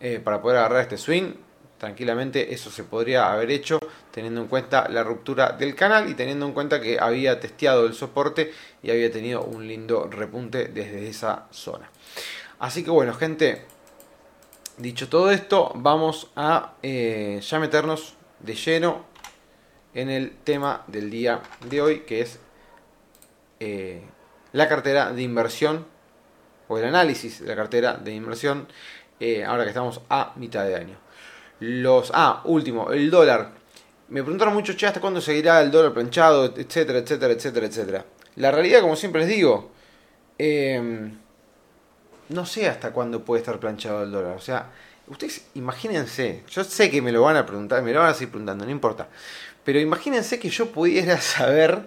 Eh, 0.00 0.20
para 0.22 0.40
poder 0.40 0.58
agarrar 0.58 0.82
este 0.82 0.96
swing 0.96 1.34
tranquilamente 1.78 2.54
eso 2.54 2.70
se 2.70 2.84
podría 2.84 3.32
haber 3.32 3.50
hecho 3.50 3.78
teniendo 4.10 4.40
en 4.40 4.48
cuenta 4.48 4.88
la 4.88 5.02
ruptura 5.02 5.52
del 5.52 5.74
canal 5.74 6.08
y 6.08 6.14
teniendo 6.14 6.46
en 6.46 6.52
cuenta 6.52 6.80
que 6.80 6.98
había 6.98 7.38
testeado 7.38 7.86
el 7.86 7.94
soporte 7.94 8.52
y 8.82 8.90
había 8.90 9.12
tenido 9.12 9.42
un 9.42 9.66
lindo 9.66 10.08
repunte 10.10 10.68
desde 10.68 11.08
esa 11.08 11.46
zona. 11.50 11.90
Así 12.58 12.82
que 12.82 12.90
bueno, 12.90 13.12
gente, 13.12 13.66
dicho 14.78 15.08
todo 15.08 15.30
esto, 15.30 15.72
vamos 15.74 16.30
a 16.36 16.74
eh, 16.82 17.40
ya 17.42 17.58
meternos 17.58 18.14
de 18.40 18.54
lleno 18.54 19.04
en 19.94 20.10
el 20.10 20.36
tema 20.44 20.84
del 20.86 21.10
día 21.10 21.42
de 21.68 21.80
hoy, 21.80 22.00
que 22.00 22.20
es 22.20 22.38
eh, 23.60 24.02
la 24.52 24.68
cartera 24.68 25.12
de 25.12 25.22
inversión 25.22 25.86
o 26.68 26.78
el 26.78 26.84
análisis 26.84 27.40
de 27.40 27.46
la 27.46 27.56
cartera 27.56 27.94
de 27.94 28.14
inversión 28.14 28.68
eh, 29.20 29.44
ahora 29.44 29.64
que 29.64 29.70
estamos 29.70 30.00
a 30.08 30.32
mitad 30.36 30.64
de 30.64 30.76
año. 30.76 31.05
Los, 31.60 32.10
ah, 32.14 32.42
último, 32.44 32.90
el 32.92 33.10
dólar. 33.10 33.52
Me 34.08 34.22
preguntaron 34.22 34.54
mucho, 34.54 34.74
che, 34.74 34.86
¿hasta 34.86 35.00
cuándo 35.00 35.20
seguirá 35.20 35.60
el 35.62 35.70
dólar 35.70 35.92
planchado? 35.92 36.44
Etcétera, 36.56 37.00
etcétera, 37.00 37.32
etcétera, 37.32 37.66
etcétera. 37.66 38.04
La 38.36 38.50
realidad, 38.50 38.82
como 38.82 38.96
siempre 38.96 39.22
les 39.22 39.30
digo, 39.30 39.70
eh, 40.38 41.10
no 42.28 42.46
sé 42.46 42.68
hasta 42.68 42.92
cuándo 42.92 43.24
puede 43.24 43.40
estar 43.40 43.58
planchado 43.58 44.02
el 44.02 44.12
dólar. 44.12 44.36
O 44.36 44.40
sea, 44.40 44.70
ustedes 45.08 45.46
imagínense, 45.54 46.42
yo 46.48 46.64
sé 46.64 46.90
que 46.90 47.02
me 47.02 47.12
lo 47.12 47.22
van 47.22 47.36
a 47.36 47.46
preguntar, 47.46 47.82
me 47.82 47.92
lo 47.92 48.00
van 48.00 48.10
a 48.10 48.14
seguir 48.14 48.30
preguntando, 48.30 48.64
no 48.64 48.70
importa. 48.70 49.08
Pero 49.64 49.80
imagínense 49.80 50.38
que 50.38 50.48
yo 50.50 50.70
pudiera 50.70 51.20
saber 51.20 51.82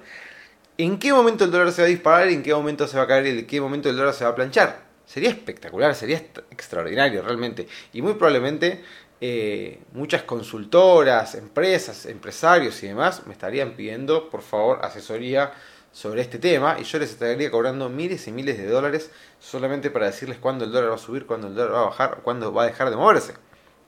en 0.77 0.97
qué 0.97 1.13
momento 1.13 1.45
el 1.45 1.51
dólar 1.51 1.71
se 1.71 1.81
va 1.81 1.88
a 1.88 1.89
disparar 1.89 2.27
en 2.29 2.41
qué 2.41 2.53
momento 2.53 2.88
se 2.88 2.97
va 2.97 3.03
a 3.03 3.07
caer 3.07 3.27
y 3.27 3.39
en 3.39 3.47
qué 3.47 3.59
momento 3.61 3.89
el 3.89 3.97
dólar 3.97 4.13
se 4.13 4.23
va 4.23 4.31
a 4.31 4.35
planchar. 4.35 4.89
Sería 5.05 5.29
espectacular, 5.29 5.95
sería 5.95 6.17
extraordinario 6.51 7.23
realmente. 7.23 7.67
Y 7.93 8.01
muy 8.01 8.13
probablemente 8.13 8.83
eh, 9.21 9.81
muchas 9.91 10.23
consultoras, 10.23 11.35
empresas, 11.35 12.05
empresarios 12.05 12.81
y 12.83 12.88
demás 12.88 13.27
me 13.27 13.33
estarían 13.33 13.73
pidiendo, 13.73 14.29
por 14.29 14.41
favor, 14.41 14.79
asesoría 14.83 15.51
sobre 15.91 16.21
este 16.21 16.39
tema 16.39 16.77
y 16.79 16.83
yo 16.83 16.99
les 16.99 17.11
estaría 17.11 17.51
cobrando 17.51 17.89
miles 17.89 18.27
y 18.27 18.31
miles 18.31 18.57
de 18.57 18.67
dólares 18.67 19.11
solamente 19.39 19.89
para 19.89 20.05
decirles 20.05 20.38
cuándo 20.38 20.65
el 20.65 20.71
dólar 20.71 20.91
va 20.91 20.95
a 20.95 20.99
subir, 20.99 21.25
cuándo 21.25 21.47
el 21.47 21.55
dólar 21.55 21.73
va 21.73 21.79
a 21.81 21.85
bajar, 21.85 22.19
cuándo 22.23 22.53
va 22.53 22.63
a 22.63 22.65
dejar 22.67 22.89
de 22.89 22.95
moverse. 22.95 23.33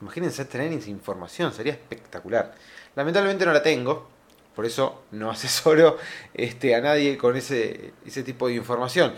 Imagínense 0.02 0.44
tener 0.44 0.72
esa 0.72 0.90
información, 0.90 1.52
sería 1.52 1.72
espectacular. 1.72 2.54
Lamentablemente 2.94 3.46
no 3.46 3.52
la 3.52 3.62
tengo, 3.62 4.08
por 4.54 4.66
eso 4.66 5.04
no 5.12 5.30
asesoro 5.30 5.96
este, 6.34 6.74
a 6.74 6.80
nadie 6.80 7.16
con 7.16 7.36
ese, 7.36 7.94
ese 8.04 8.22
tipo 8.22 8.48
de 8.48 8.54
información. 8.54 9.14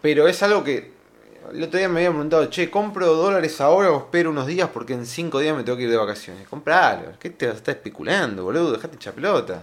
Pero 0.00 0.26
es 0.26 0.42
algo 0.42 0.64
que 0.64 1.01
el 1.50 1.62
otro 1.62 1.78
día 1.78 1.88
me 1.88 2.00
habían 2.00 2.12
preguntado, 2.12 2.46
che, 2.46 2.70
¿compro 2.70 3.14
dólares 3.14 3.60
ahora 3.60 3.90
o 3.90 3.98
espero 3.98 4.30
unos 4.30 4.46
días 4.46 4.68
porque 4.72 4.92
en 4.92 5.06
cinco 5.06 5.40
días 5.40 5.56
me 5.56 5.64
tengo 5.64 5.76
que 5.76 5.84
ir 5.84 5.90
de 5.90 5.96
vacaciones? 5.96 6.46
Compralo, 6.48 7.12
¿qué 7.18 7.30
te 7.30 7.46
vas 7.46 7.56
a 7.56 7.58
estar 7.58 7.74
especulando, 7.74 8.44
boludo? 8.44 8.72
Dejate 8.72 8.96
echar 8.96 9.14
pelota. 9.14 9.62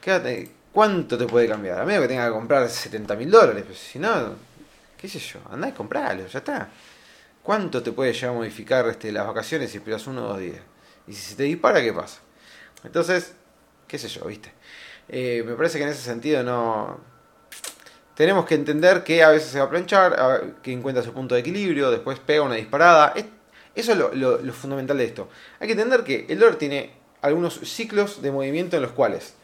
Quédate, 0.00 0.50
¿Cuánto 0.74 1.16
te 1.16 1.26
puede 1.26 1.46
cambiar? 1.46 1.80
A 1.80 1.84
menos 1.84 2.02
que 2.02 2.08
tenga 2.08 2.26
que 2.26 2.32
comprar 2.32 2.68
70 2.68 3.14
mil 3.14 3.30
dólares, 3.30 3.62
pero 3.64 3.78
si 3.78 4.00
no, 4.00 4.34
qué 4.98 5.08
sé 5.08 5.20
yo, 5.20 5.38
andá 5.48 5.68
y 5.68 5.72
compralo, 5.72 6.26
ya 6.26 6.40
está. 6.40 6.68
¿Cuánto 7.44 7.80
te 7.80 7.92
puede 7.92 8.12
llegar 8.12 8.30
a 8.30 8.32
modificar 8.32 8.88
este, 8.88 9.12
las 9.12 9.24
vacaciones 9.24 9.70
si 9.70 9.76
esperas 9.76 10.04
uno 10.08 10.24
o 10.24 10.28
dos 10.30 10.40
días? 10.40 10.58
Y 11.06 11.12
si 11.12 11.20
se 11.30 11.36
te 11.36 11.44
dispara, 11.44 11.80
¿qué 11.80 11.92
pasa? 11.92 12.18
Entonces, 12.82 13.34
qué 13.86 13.98
sé 13.98 14.08
yo, 14.08 14.24
¿viste? 14.24 14.52
Eh, 15.08 15.44
me 15.46 15.54
parece 15.54 15.78
que 15.78 15.84
en 15.84 15.90
ese 15.90 16.02
sentido 16.02 16.42
no... 16.42 16.98
Tenemos 18.14 18.46
que 18.46 18.54
entender 18.54 19.02
que 19.02 19.22
a 19.22 19.30
veces 19.30 19.50
se 19.50 19.58
va 19.58 19.64
a 19.64 19.70
planchar, 19.70 20.54
que 20.62 20.72
encuentra 20.72 21.02
su 21.02 21.12
punto 21.12 21.34
de 21.34 21.40
equilibrio, 21.40 21.90
después 21.90 22.18
pega 22.20 22.42
una 22.42 22.54
disparada. 22.54 23.12
Eso 23.74 23.92
es 23.92 23.98
lo, 23.98 24.52
fundamental 24.52 24.98
de 24.98 25.04
esto. 25.04 25.28
Hay 25.58 25.66
que 25.66 25.72
entender 25.72 26.04
que 26.04 26.26
el 26.28 26.38
dólar 26.38 26.56
tiene 26.56 26.94
algunos 27.22 27.54
ciclos 27.54 28.22
de 28.22 28.30
movimiento 28.30 28.76
en 28.76 28.82
los 28.82 28.92
cuales 28.92 29.34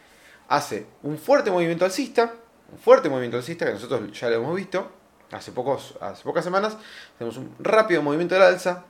hace 0.49 0.87
un 1.03 1.19
fuerte 1.19 1.51
movimiento 1.51 1.85
alcista, 1.85 2.35
un 2.73 2.79
fuerte 2.79 3.09
movimiento 3.09 3.39
alcista 3.39 3.67
que 3.67 3.73
nosotros 3.73 4.13
ya 4.13 4.29
lo 4.29 4.37
hemos 4.37 4.55
visto 4.55 5.01
hace, 5.33 5.53
pocos, 5.53 5.95
hace 6.01 6.23
pocas 6.23 6.45
semanas, 6.45 6.77
tenemos 7.19 7.37
un 7.37 7.55
rápido 7.59 8.03
movimiento 8.03 8.35
al 8.37 8.43
alza, 8.43 8.85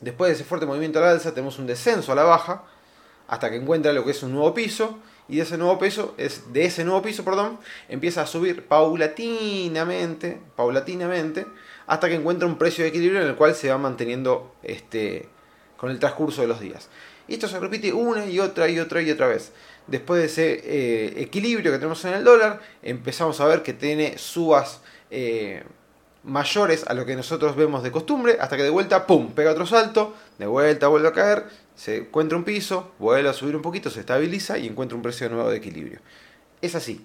después 0.00 0.30
de 0.30 0.34
ese 0.34 0.44
fuerte 0.44 0.66
movimiento 0.66 0.98
al 0.98 1.06
alza 1.06 1.32
tenemos 1.32 1.58
un 1.58 1.66
descenso 1.66 2.12
a 2.12 2.14
la 2.14 2.24
baja, 2.24 2.64
hasta 3.28 3.50
que 3.50 3.56
encuentra 3.56 3.92
lo 3.92 4.04
que 4.04 4.12
es 4.12 4.22
un 4.22 4.32
nuevo 4.32 4.54
piso, 4.54 4.98
y 5.28 5.36
de 5.36 5.42
ese 5.42 5.58
nuevo 5.58 5.78
piso, 5.78 6.14
es, 6.18 6.52
de 6.52 6.64
ese 6.64 6.84
nuevo 6.84 7.02
piso, 7.02 7.24
perdón, 7.24 7.58
empieza 7.88 8.22
a 8.22 8.26
subir 8.26 8.66
paulatinamente, 8.66 10.38
paulatinamente, 10.56 11.46
hasta 11.86 12.08
que 12.08 12.14
encuentra 12.14 12.46
un 12.46 12.58
precio 12.58 12.84
de 12.84 12.90
equilibrio 12.90 13.20
en 13.20 13.28
el 13.28 13.36
cual 13.36 13.54
se 13.54 13.70
va 13.70 13.78
manteniendo 13.78 14.54
este, 14.62 15.28
con 15.76 15.90
el 15.90 15.98
transcurso 15.98 16.42
de 16.42 16.48
los 16.48 16.60
días. 16.60 16.88
Y 17.28 17.34
esto 17.34 17.48
se 17.48 17.58
repite 17.58 17.92
una 17.92 18.26
y 18.26 18.38
otra 18.38 18.68
y 18.68 18.78
otra 18.78 19.02
y 19.02 19.10
otra 19.10 19.26
vez 19.26 19.52
después 19.86 20.20
de 20.20 20.26
ese 20.26 20.62
eh, 20.64 21.22
equilibrio 21.22 21.72
que 21.72 21.78
tenemos 21.78 22.04
en 22.04 22.14
el 22.14 22.24
dólar, 22.24 22.60
empezamos 22.82 23.40
a 23.40 23.46
ver 23.46 23.62
que 23.62 23.72
tiene 23.72 24.18
subas 24.18 24.80
eh, 25.10 25.62
mayores 26.26 26.84
a 26.86 26.94
lo 26.94 27.06
que 27.06 27.16
nosotros 27.16 27.56
vemos 27.56 27.82
de 27.82 27.90
costumbre, 27.90 28.36
hasta 28.40 28.56
que 28.56 28.64
de 28.64 28.70
vuelta, 28.70 29.06
¡pum!, 29.06 29.32
pega 29.32 29.52
otro 29.52 29.64
salto, 29.64 30.14
de 30.38 30.46
vuelta 30.46 30.88
vuelve 30.88 31.08
a 31.08 31.12
caer, 31.12 31.44
se 31.74 31.98
encuentra 31.98 32.36
un 32.36 32.44
piso, 32.44 32.92
vuelve 32.98 33.28
a 33.28 33.32
subir 33.32 33.56
un 33.56 33.62
poquito, 33.62 33.88
se 33.90 34.00
estabiliza 34.00 34.58
y 34.58 34.66
encuentra 34.66 34.96
un 34.96 35.02
precio 35.02 35.28
nuevo 35.28 35.48
de 35.48 35.56
equilibrio. 35.56 36.00
Es 36.60 36.74
así, 36.74 37.04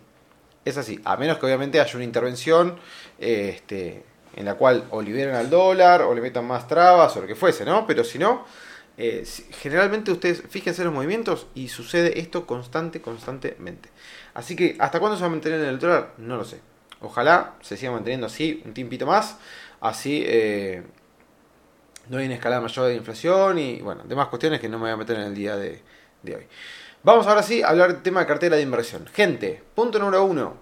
es 0.66 0.78
así, 0.78 1.00
a 1.06 1.16
menos 1.18 1.38
que 1.38 1.46
obviamente 1.46 1.80
haya 1.80 1.96
una 1.96 2.04
intervención 2.04 2.78
este, 3.20 4.04
en 4.36 4.46
la 4.46 4.56
cual 4.56 4.86
o 4.90 5.02
liberen 5.02 5.36
al 5.36 5.50
dólar 5.50 6.02
o 6.02 6.14
le 6.16 6.22
metan 6.22 6.46
más 6.46 6.68
trabas 6.68 7.16
o 7.16 7.22
lo 7.22 7.28
que 7.28 7.36
fuese, 7.36 7.64
¿no? 7.64 7.86
Pero 7.86 8.04
si 8.04 8.18
no, 8.18 8.46
eh, 8.98 9.24
generalmente 9.52 10.12
ustedes 10.12 10.44
fíjense 10.50 10.84
los 10.84 10.94
movimientos 10.94 11.48
y 11.54 11.68
sucede 11.68 12.20
esto 12.20 12.46
constante, 12.48 13.02
constantemente. 13.02 13.90
Así 14.34 14.56
que, 14.56 14.76
¿hasta 14.80 15.00
cuándo 15.00 15.18
se 15.18 15.22
va 15.22 15.28
a 15.28 15.32
mantener 15.32 15.62
en 15.62 15.68
el 15.68 15.80
dólar? 15.80 16.14
No 16.18 16.38
lo 16.38 16.46
sé. 16.46 16.71
Ojalá 17.02 17.56
se 17.62 17.78
siga 17.78 17.92
manteniendo 17.92 18.28
así 18.28 18.62
un 18.66 18.74
tiempito 18.74 19.06
más. 19.06 19.38
Así 19.80 20.24
eh, 20.26 20.84
no 22.10 22.18
hay 22.18 22.26
una 22.26 22.36
escalada 22.36 22.62
mayor 22.62 22.88
de 22.88 22.96
inflación 22.96 23.58
y, 23.58 23.82
bueno, 23.82 24.04
demás 24.06 24.28
cuestiones 24.28 24.60
que 24.60 24.70
no 24.70 24.78
me 24.78 24.84
voy 24.84 24.92
a 24.92 24.98
meter 24.98 25.18
en 25.18 25.24
el 25.24 25.36
día 25.36 25.56
de, 25.56 25.82
hoy. 26.26 26.48
Vamos 27.04 27.26
ahora 27.26 27.42
sí 27.42 27.64
a 27.64 27.70
hablar 27.70 27.94
del 27.94 28.04
tema 28.04 28.20
de 28.20 28.28
cartera 28.28 28.56
de 28.56 28.62
inversión. 28.62 29.08
Gente, 29.08 29.64
punto 29.74 29.98
número 29.98 30.24
uno. 30.24 30.56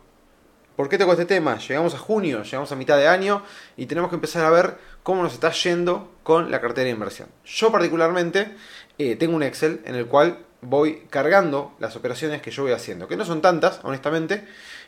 ¿Por 0.78 0.88
qué 0.88 0.98
tengo 0.98 1.12
este 1.12 1.26
tema? 1.26 1.58
Llegamos 1.58 1.94
a 1.94 1.98
junio, 1.98 2.44
llegamos 2.44 2.72
a 2.72 2.76
mitad 2.78 2.96
de 2.96 3.10
año 3.10 3.44
y 3.76 3.86
tenemos 3.88 4.10
que 4.10 4.16
empezar 4.16 4.46
a 4.46 4.50
ver 4.50 4.78
cómo 5.04 5.24
nos 5.24 5.34
está 5.34 5.52
yendo 5.52 6.14
con 6.24 6.52
la 6.52 6.62
cartera 6.62 6.86
de 6.86 6.92
inversión. 6.92 7.28
Yo 7.44 7.70
particularmente 7.70 8.56
eh, 8.98 9.18
tengo 9.18 9.36
un 9.36 9.44
Excel 9.44 9.82
en 9.84 9.96
el 9.96 10.06
cual 10.06 10.46
voy 10.62 11.04
cargando 11.10 11.74
las 11.80 11.98
operaciones 11.98 12.42
que 12.42 12.52
yo 12.52 12.64
voy 12.64 12.72
haciendo, 12.72 13.10
que 13.10 13.18
no 13.18 13.26
son 13.26 13.42
tantas, 13.42 13.82
honestamente, 13.84 14.46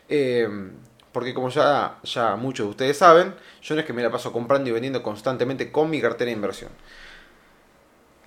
eh, 0.07 0.47
porque 1.11 1.33
como 1.33 1.49
ya, 1.49 1.97
ya 2.03 2.35
muchos 2.35 2.65
de 2.65 2.71
ustedes 2.71 2.97
saben, 2.97 3.33
yo 3.61 3.75
no 3.75 3.81
es 3.81 3.87
que 3.87 3.93
me 3.93 4.03
la 4.03 4.11
paso 4.11 4.31
comprando 4.31 4.69
y 4.69 4.73
vendiendo 4.73 5.03
constantemente 5.03 5.71
con 5.71 5.89
mi 5.89 6.01
cartera 6.01 6.27
de 6.27 6.35
inversión. 6.35 6.71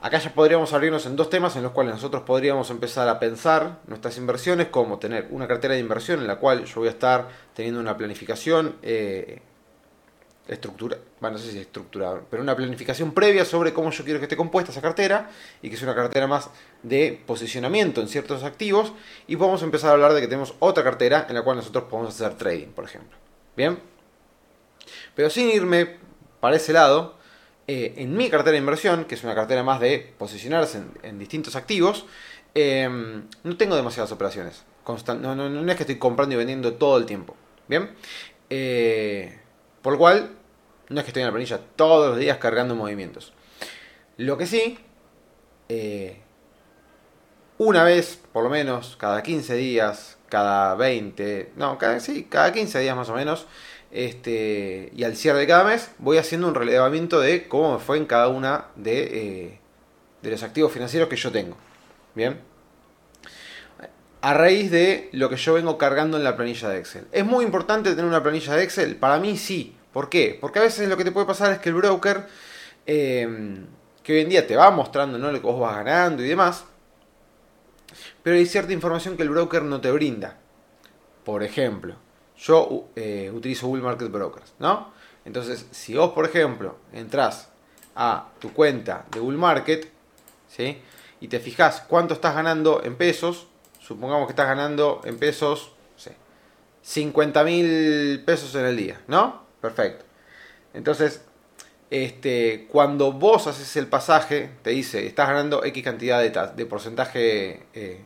Acá 0.00 0.18
ya 0.18 0.34
podríamos 0.34 0.70
abrirnos 0.74 1.06
en 1.06 1.16
dos 1.16 1.30
temas 1.30 1.56
en 1.56 1.62
los 1.62 1.72
cuales 1.72 1.94
nosotros 1.94 2.24
podríamos 2.24 2.68
empezar 2.68 3.08
a 3.08 3.18
pensar 3.18 3.78
nuestras 3.86 4.18
inversiones, 4.18 4.68
como 4.68 4.98
tener 4.98 5.28
una 5.30 5.48
cartera 5.48 5.72
de 5.72 5.80
inversión 5.80 6.20
en 6.20 6.26
la 6.26 6.36
cual 6.36 6.66
yo 6.66 6.80
voy 6.80 6.88
a 6.88 6.90
estar 6.90 7.28
teniendo 7.54 7.80
una 7.80 7.96
planificación 7.96 8.76
eh, 8.82 9.40
estructura, 10.46 10.98
bueno, 11.20 11.38
no 11.38 11.42
sé 11.42 11.52
si 11.52 11.58
estructurada, 11.58 12.20
pero 12.30 12.42
una 12.42 12.54
planificación 12.54 13.12
previa 13.12 13.44
sobre 13.44 13.72
cómo 13.72 13.90
yo 13.90 14.04
quiero 14.04 14.18
que 14.20 14.24
esté 14.24 14.36
compuesta 14.36 14.72
esa 14.72 14.82
cartera 14.82 15.30
y 15.62 15.70
que 15.70 15.76
sea 15.76 15.88
una 15.88 15.96
cartera 15.96 16.26
más 16.26 16.50
de 16.82 17.22
posicionamiento 17.26 18.02
en 18.02 18.08
ciertos 18.08 18.42
activos 18.42 18.92
y 19.26 19.36
podemos 19.36 19.62
empezar 19.62 19.90
a 19.90 19.92
hablar 19.94 20.12
de 20.12 20.20
que 20.20 20.26
tenemos 20.26 20.54
otra 20.58 20.84
cartera 20.84 21.26
en 21.28 21.34
la 21.34 21.42
cual 21.42 21.56
nosotros 21.56 21.84
podemos 21.84 22.14
hacer 22.14 22.36
trading, 22.36 22.68
por 22.68 22.84
ejemplo. 22.84 23.16
Bien, 23.56 23.78
pero 25.14 25.30
sin 25.30 25.48
irme 25.48 25.96
para 26.40 26.56
ese 26.56 26.74
lado, 26.74 27.16
eh, 27.66 27.94
en 27.96 28.14
mi 28.14 28.28
cartera 28.28 28.52
de 28.52 28.58
inversión, 28.58 29.06
que 29.06 29.14
es 29.14 29.24
una 29.24 29.34
cartera 29.34 29.62
más 29.62 29.80
de 29.80 30.12
posicionarse 30.18 30.82
en, 31.02 31.18
distintos 31.18 31.56
activos, 31.56 32.04
eh, 32.54 32.86
no 33.42 33.56
tengo 33.56 33.76
demasiadas 33.76 34.12
operaciones. 34.12 34.64
no, 34.86 35.34
no, 35.34 35.70
es 35.70 35.76
que 35.76 35.84
estoy 35.84 35.98
comprando 35.98 36.34
y 36.34 36.38
vendiendo 36.38 36.74
todo 36.74 36.98
el 36.98 37.06
tiempo. 37.06 37.34
Bien. 37.66 37.90
Eh, 38.50 39.40
por 39.84 39.92
lo 39.92 39.98
cual, 39.98 40.30
no 40.88 40.98
es 40.98 41.04
que 41.04 41.10
estoy 41.10 41.20
en 41.20 41.26
la 41.26 41.32
planilla 41.32 41.60
todos 41.76 42.08
los 42.08 42.18
días 42.18 42.38
cargando 42.38 42.74
movimientos. 42.74 43.34
Lo 44.16 44.38
que 44.38 44.46
sí, 44.46 44.78
una 47.58 47.84
vez, 47.84 48.18
por 48.32 48.44
lo 48.44 48.48
menos, 48.48 48.96
cada 48.96 49.22
15 49.22 49.56
días, 49.56 50.16
cada 50.30 50.74
20, 50.74 51.52
no, 51.56 51.76
cada, 51.76 52.00
sí, 52.00 52.26
cada 52.30 52.50
15 52.50 52.80
días 52.80 52.96
más 52.96 53.10
o 53.10 53.14
menos, 53.14 53.46
este, 53.90 54.90
y 54.96 55.04
al 55.04 55.16
cierre 55.16 55.40
de 55.40 55.46
cada 55.46 55.64
mes 55.64 55.90
voy 55.98 56.16
haciendo 56.16 56.48
un 56.48 56.54
relevamiento 56.54 57.20
de 57.20 57.46
cómo 57.46 57.74
me 57.74 57.78
fue 57.78 57.98
en 57.98 58.06
cada 58.06 58.28
una 58.28 58.68
de, 58.76 59.02
eh, 59.02 59.60
de 60.22 60.30
los 60.30 60.42
activos 60.42 60.72
financieros 60.72 61.10
que 61.10 61.16
yo 61.16 61.30
tengo. 61.30 61.58
Bien. 62.14 62.53
A 64.24 64.32
raíz 64.32 64.70
de 64.70 65.10
lo 65.12 65.28
que 65.28 65.36
yo 65.36 65.52
vengo 65.52 65.76
cargando 65.76 66.16
en 66.16 66.24
la 66.24 66.34
planilla 66.34 66.70
de 66.70 66.78
Excel. 66.78 67.06
¿Es 67.12 67.26
muy 67.26 67.44
importante 67.44 67.90
tener 67.90 68.06
una 68.06 68.22
planilla 68.22 68.54
de 68.54 68.62
Excel? 68.62 68.96
Para 68.96 69.18
mí 69.18 69.36
sí. 69.36 69.76
¿Por 69.92 70.08
qué? 70.08 70.38
Porque 70.40 70.60
a 70.60 70.62
veces 70.62 70.88
lo 70.88 70.96
que 70.96 71.04
te 71.04 71.12
puede 71.12 71.26
pasar 71.26 71.52
es 71.52 71.58
que 71.58 71.68
el 71.68 71.74
broker, 71.74 72.26
eh, 72.86 73.58
que 74.02 74.14
hoy 74.14 74.20
en 74.20 74.30
día 74.30 74.46
te 74.46 74.56
va 74.56 74.70
mostrando 74.70 75.18
¿no? 75.18 75.30
lo 75.30 75.38
que 75.42 75.46
vos 75.46 75.60
vas 75.60 75.76
ganando 75.76 76.24
y 76.24 76.28
demás, 76.28 76.64
pero 78.22 78.36
hay 78.36 78.46
cierta 78.46 78.72
información 78.72 79.14
que 79.18 79.24
el 79.24 79.28
broker 79.28 79.62
no 79.62 79.82
te 79.82 79.92
brinda. 79.92 80.38
Por 81.22 81.42
ejemplo, 81.42 81.96
yo 82.38 82.88
eh, 82.96 83.30
utilizo 83.30 83.66
Google 83.66 83.82
Market 83.82 84.10
Brokers, 84.10 84.54
¿no? 84.58 84.94
Entonces, 85.26 85.66
si 85.70 85.96
vos, 85.96 86.12
por 86.14 86.24
ejemplo, 86.24 86.78
entras 86.94 87.50
a 87.94 88.30
tu 88.38 88.54
cuenta 88.54 89.04
de 89.12 89.20
Google 89.20 89.36
Market, 89.36 89.86
¿sí? 90.48 90.78
Y 91.20 91.28
te 91.28 91.40
fijas 91.40 91.84
cuánto 91.86 92.14
estás 92.14 92.34
ganando 92.34 92.82
en 92.82 92.96
pesos, 92.96 93.48
supongamos 93.84 94.26
que 94.26 94.32
estás 94.32 94.46
ganando 94.46 95.00
en 95.04 95.18
pesos, 95.18 95.72
no 95.92 95.98
sé, 95.98 96.16
50 96.82 97.44
mil 97.44 98.22
pesos 98.24 98.54
en 98.54 98.64
el 98.64 98.76
día, 98.76 99.00
¿no? 99.06 99.44
Perfecto. 99.60 100.04
Entonces, 100.72 101.22
este, 101.90 102.66
cuando 102.70 103.12
vos 103.12 103.46
haces 103.46 103.76
el 103.76 103.86
pasaje, 103.86 104.50
te 104.62 104.70
dice, 104.70 105.06
estás 105.06 105.28
ganando 105.28 105.64
X 105.64 105.84
cantidad 105.84 106.20
de, 106.20 106.30
de 106.56 106.66
porcentaje 106.66 107.66
eh, 107.74 108.02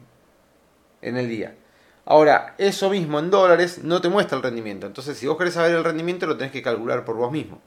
en 1.01 1.17
el 1.17 1.29
día. 1.29 1.55
Ahora, 2.05 2.55
eso 2.59 2.91
mismo 2.91 3.19
en 3.19 3.31
dólares 3.31 3.85
no 3.85 4.01
te 4.01 4.09
muestra 4.09 4.37
el 4.37 4.43
rendimiento. 4.43 4.87
Entonces, 4.87 5.17
si 5.17 5.27
vos 5.27 5.39
querés 5.39 5.55
saber 5.55 5.75
el 5.75 5.85
rendimiento, 5.85 6.27
lo 6.27 6.37
tenés 6.37 6.53
que 6.53 6.63
calcular 6.63 7.05
por 7.05 7.17
vos 7.17 7.31
mismo. 7.31 7.61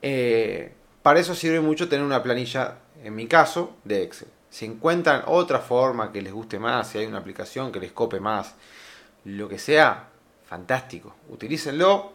Eh, 0.00 0.72
para 1.02 1.20
eso 1.20 1.34
sirve 1.34 1.60
mucho 1.60 1.88
tener 1.88 2.04
una 2.04 2.22
planilla, 2.22 2.78
en 3.02 3.14
mi 3.14 3.26
caso, 3.26 3.76
de 3.84 4.02
Excel. 4.02 4.28
Si 4.52 4.66
encuentran 4.66 5.22
otra 5.28 5.60
forma 5.60 6.12
que 6.12 6.20
les 6.20 6.30
guste 6.30 6.58
más, 6.58 6.86
si 6.88 6.98
hay 6.98 7.06
una 7.06 7.16
aplicación 7.16 7.72
que 7.72 7.80
les 7.80 7.90
cope 7.90 8.20
más, 8.20 8.54
lo 9.24 9.48
que 9.48 9.58
sea, 9.58 10.10
fantástico. 10.44 11.14
Utilícenlo. 11.30 12.12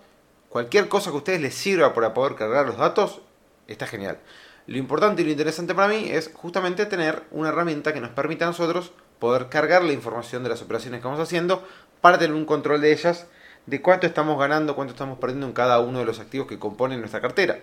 Cualquier 0.47 0.87
cosa 0.87 1.09
que 1.09 1.15
a 1.15 1.17
ustedes 1.17 1.41
les 1.41 1.55
sirva 1.55 1.95
para 1.95 2.13
poder 2.13 2.35
cargar 2.35 2.67
los 2.67 2.77
datos, 2.77 3.21
está 3.67 3.87
genial. 3.87 4.19
Lo 4.67 4.77
importante 4.77 5.23
y 5.23 5.25
lo 5.25 5.31
interesante 5.31 5.73
para 5.73 5.87
mí 5.87 6.09
es 6.11 6.29
justamente 6.31 6.85
tener 6.85 7.23
una 7.31 7.49
herramienta 7.49 7.91
que 7.91 8.01
nos 8.01 8.11
permita 8.11 8.45
a 8.45 8.49
nosotros 8.49 8.91
poder 9.17 9.49
cargar 9.49 9.83
la 9.83 9.93
información 9.93 10.43
de 10.43 10.49
las 10.49 10.61
operaciones 10.61 11.01
que 11.01 11.07
vamos 11.07 11.19
haciendo 11.19 11.67
para 12.01 12.19
tener 12.19 12.35
un 12.35 12.45
control 12.45 12.81
de 12.81 12.91
ellas, 12.91 13.25
de 13.65 13.81
cuánto 13.81 14.05
estamos 14.05 14.37
ganando, 14.37 14.75
cuánto 14.75 14.93
estamos 14.93 15.17
perdiendo 15.17 15.47
en 15.47 15.53
cada 15.53 15.79
uno 15.79 15.97
de 15.97 16.05
los 16.05 16.19
activos 16.19 16.45
que 16.45 16.59
componen 16.59 16.99
nuestra 16.99 17.19
cartera. 17.19 17.61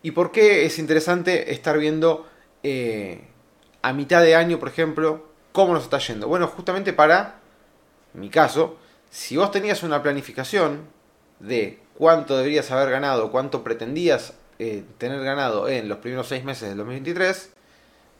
¿Y 0.00 0.12
por 0.12 0.32
qué 0.32 0.64
es 0.64 0.78
interesante 0.78 1.52
estar 1.52 1.76
viendo 1.76 2.32
eh, 2.64 3.20
a 3.82 3.92
mitad 3.92 4.22
de 4.22 4.34
año, 4.34 4.58
por 4.58 4.68
ejemplo, 4.68 5.28
cómo 5.52 5.74
nos 5.74 5.84
está 5.84 5.98
yendo? 5.98 6.26
Bueno, 6.26 6.48
justamente 6.48 6.94
para, 6.94 7.40
en 8.14 8.20
mi 8.20 8.30
caso, 8.30 8.78
si 9.10 9.36
vos 9.36 9.50
tenías 9.50 9.82
una 9.82 10.02
planificación 10.02 10.88
de 11.38 11.78
cuánto 11.96 12.36
deberías 12.36 12.70
haber 12.70 12.90
ganado, 12.90 13.30
cuánto 13.30 13.62
pretendías 13.62 14.34
eh, 14.58 14.82
tener 14.98 15.22
ganado 15.22 15.68
en 15.68 15.88
los 15.88 15.98
primeros 15.98 16.26
seis 16.26 16.42
meses 16.42 16.70
del 16.70 16.78
2023, 16.78 17.52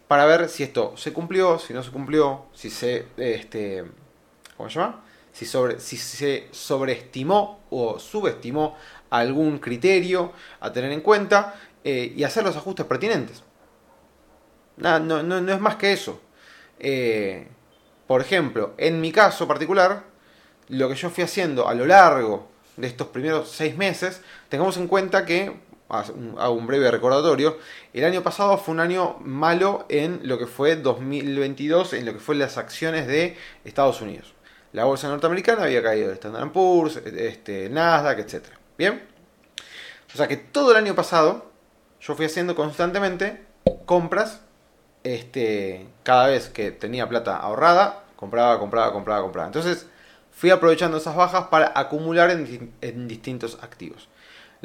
para 0.09 0.27
ver 0.27 0.51
si 0.51 0.63
esto 0.63 0.95
se 0.97 1.15
cumplió, 1.15 1.59
si 1.59 1.73
no 1.73 1.83
se 1.83 1.91
cumplió, 1.91 2.45
si 2.53 2.69
se, 2.69 3.07
este, 3.17 3.85
¿cómo 4.59 4.69
se 4.69 4.79
llama? 4.79 5.05
Si, 5.33 5.47
sobre, 5.47 5.81
si 5.81 5.97
se 5.97 6.49
sobreestimó 6.53 7.61
o 7.71 7.99
subestimó 7.99 8.77
algún 9.09 9.59
criterio 9.59 10.33
a 10.61 10.71
tener 10.71 10.93
en 10.93 11.01
cuenta 11.01 11.55
eh, 11.83 12.13
y 12.15 12.23
hacer 12.25 12.45
los 12.45 12.57
ajustes 12.57 12.85
pertinentes. 12.85 13.43
No, 14.77 14.99
no, 15.01 15.23
no, 15.23 15.53
es 15.53 15.61
más 15.61 15.77
que 15.77 15.93
eso. 15.93 16.21
Eh, 16.79 17.49
por 18.07 18.21
ejemplo, 18.21 18.75
en 18.77 19.01
mi 19.01 19.13
caso 19.13 19.47
particular, 19.49 20.05
lo 20.69 20.89
que 20.89 20.95
yo 20.95 21.11
fui 21.11 21.25
haciendo 21.25 21.69
a 21.69 21.75
lo 21.75 21.87
largo 21.87 22.49
de 22.77 22.87
estos 22.87 23.09
primeros 23.09 23.51
seis 23.51 23.77
meses, 23.77 24.21
tengamos 24.49 24.77
en 24.77 24.89
cuenta 24.89 25.25
que 25.25 25.57
hago 25.89 26.55
un 26.55 26.67
breve 26.67 26.91
recordatorio, 26.91 27.59
el 27.93 28.05
año 28.05 28.23
pasado 28.23 28.59
fue 28.59 28.75
un 28.75 28.81
año 28.81 29.17
malo 29.21 29.87
en 29.89 30.21
lo 30.25 30.39
que 30.39 30.47
fue 30.47 30.77
2022, 30.77 31.93
en 31.93 32.07
lo 32.07 32.13
que 32.13 32.19
fue 32.19 32.35
las 32.35 32.59
acciones 32.59 33.07
de 33.07 33.37
Estados 33.65 34.01
Unidos. 34.01 34.35
La 34.73 34.85
bolsa 34.85 35.09
norteamericana 35.09 35.65
había 35.65 35.83
caído 35.83 36.09
de 36.09 36.15
Standard 36.15 36.51
Poor's, 36.51 36.97
este, 36.97 37.69
Nasdaq, 37.69 38.19
etc. 38.19 38.47
Bien. 38.77 39.03
O 40.13 40.17
sea 40.17 40.27
que 40.27 40.37
todo 40.37 40.73
el 40.73 40.77
año 40.77 40.95
pasado 40.95 41.51
yo 42.01 42.15
fui 42.17 42.27
haciendo 42.27 42.55
constantemente 42.55 43.45
compras. 43.87 44.41
Este, 45.05 45.87
cada 46.03 46.27
vez 46.29 46.49
que 46.49 46.73
tenía 46.73 47.09
plata 47.09 47.37
ahorrada, 47.37 48.05
compraba, 48.17 48.59
compraba, 48.59 48.93
compraba, 48.93 49.23
compraba. 49.23 49.47
Entonces 49.47 49.87
fui 50.33 50.51
aprovechando 50.51 50.97
esas 50.97 51.15
bajas 51.15 51.47
para 51.49 51.73
acumular 51.75 52.31
en 52.31 53.09
distintos 53.09 53.59
activos. 53.63 54.09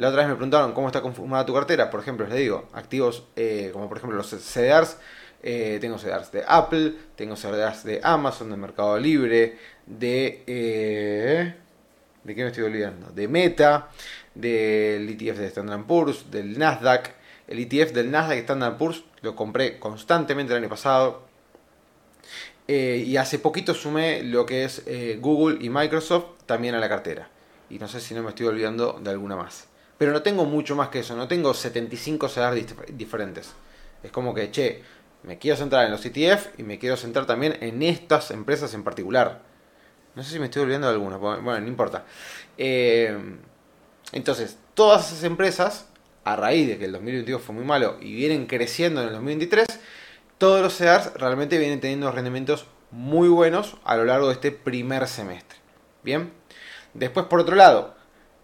La 0.00 0.08
otra 0.08 0.22
vez 0.22 0.30
me 0.30 0.34
preguntaron 0.36 0.72
cómo 0.72 0.86
está 0.86 1.02
conformada 1.02 1.44
tu 1.44 1.52
cartera. 1.52 1.90
Por 1.90 2.00
ejemplo, 2.00 2.26
les 2.26 2.38
digo, 2.38 2.70
activos 2.72 3.24
eh, 3.36 3.68
como 3.70 3.86
por 3.86 3.98
ejemplo 3.98 4.16
los 4.16 4.30
CDRs. 4.30 4.96
Eh, 5.42 5.76
tengo 5.78 5.98
CDRs 5.98 6.32
de 6.32 6.42
Apple, 6.48 6.94
tengo 7.16 7.36
CDRs 7.36 7.84
de 7.84 8.00
Amazon, 8.02 8.48
de 8.48 8.56
Mercado 8.56 8.98
Libre, 8.98 9.58
de... 9.84 10.42
Eh, 10.46 11.54
¿De 12.24 12.34
qué 12.34 12.42
me 12.42 12.48
estoy 12.48 12.64
olvidando? 12.64 13.10
De 13.10 13.28
Meta, 13.28 13.90
del 14.34 15.06
ETF 15.06 15.38
de 15.38 15.46
Standard 15.48 15.84
Poor's, 15.84 16.30
del 16.30 16.58
Nasdaq. 16.58 17.10
El 17.46 17.58
ETF 17.58 17.92
del 17.92 18.10
Nasdaq 18.10 18.38
Standard 18.38 18.78
Poor's 18.78 19.04
lo 19.22 19.36
compré 19.36 19.78
constantemente 19.78 20.52
el 20.52 20.60
año 20.60 20.68
pasado. 20.68 21.28
y 22.66 23.16
hace 23.16 23.38
poquito 23.38 23.74
sumé 23.74 24.22
lo 24.22 24.46
que 24.46 24.64
es 24.64 24.84
Google 25.20 25.58
y 25.60 25.70
Microsoft 25.70 26.44
también 26.46 26.74
a 26.74 26.78
la 26.78 26.88
cartera. 26.88 27.28
Y 27.68 27.78
no 27.78 27.88
sé 27.88 28.00
si 28.00 28.14
no 28.14 28.22
me 28.22 28.30
estoy 28.30 28.46
olvidando 28.46 29.00
de 29.02 29.10
alguna 29.10 29.36
más. 29.36 29.66
Pero 29.98 30.12
no 30.12 30.22
tengo 30.22 30.44
mucho 30.44 30.76
más 30.76 30.88
que 30.88 31.00
eso, 31.00 31.14
no 31.14 31.28
tengo 31.28 31.52
75 31.52 32.28
CEDAR 32.28 32.54
diferentes. 32.92 33.52
Es 34.02 34.10
como 34.10 34.32
que, 34.32 34.50
che, 34.50 34.82
me 35.22 35.38
quiero 35.38 35.58
centrar 35.58 35.84
en 35.84 35.90
los 35.90 36.04
ETF 36.04 36.58
y 36.58 36.62
me 36.62 36.78
quiero 36.78 36.96
centrar 36.96 37.26
también 37.26 37.58
en 37.60 37.82
estas 37.82 38.30
empresas 38.30 38.72
en 38.72 38.82
particular. 38.82 39.42
No 40.14 40.22
sé 40.22 40.32
si 40.32 40.38
me 40.38 40.46
estoy 40.46 40.62
olvidando 40.62 40.88
de 40.88 40.94
alguna, 40.94 41.18
bueno, 41.18 41.60
no 41.60 41.68
importa. 41.68 42.04
Eh, 42.56 43.14
entonces, 44.12 44.58
todas 44.72 45.12
esas 45.12 45.24
empresas, 45.24 45.89
a 46.24 46.36
raíz 46.36 46.68
de 46.68 46.78
que 46.78 46.84
el 46.86 46.92
2022 46.92 47.42
fue 47.42 47.54
muy 47.54 47.64
malo 47.64 47.96
y 48.00 48.14
vienen 48.14 48.46
creciendo 48.46 49.00
en 49.00 49.08
el 49.08 49.14
2023, 49.14 49.66
todos 50.38 50.62
los 50.62 50.76
CEDARs 50.76 51.14
realmente 51.14 51.58
vienen 51.58 51.80
teniendo 51.80 52.10
rendimientos 52.10 52.66
muy 52.90 53.28
buenos 53.28 53.76
a 53.84 53.96
lo 53.96 54.04
largo 54.04 54.28
de 54.28 54.34
este 54.34 54.52
primer 54.52 55.06
semestre. 55.06 55.58
Bien. 56.02 56.32
Después, 56.94 57.26
por 57.26 57.40
otro 57.40 57.56
lado, 57.56 57.94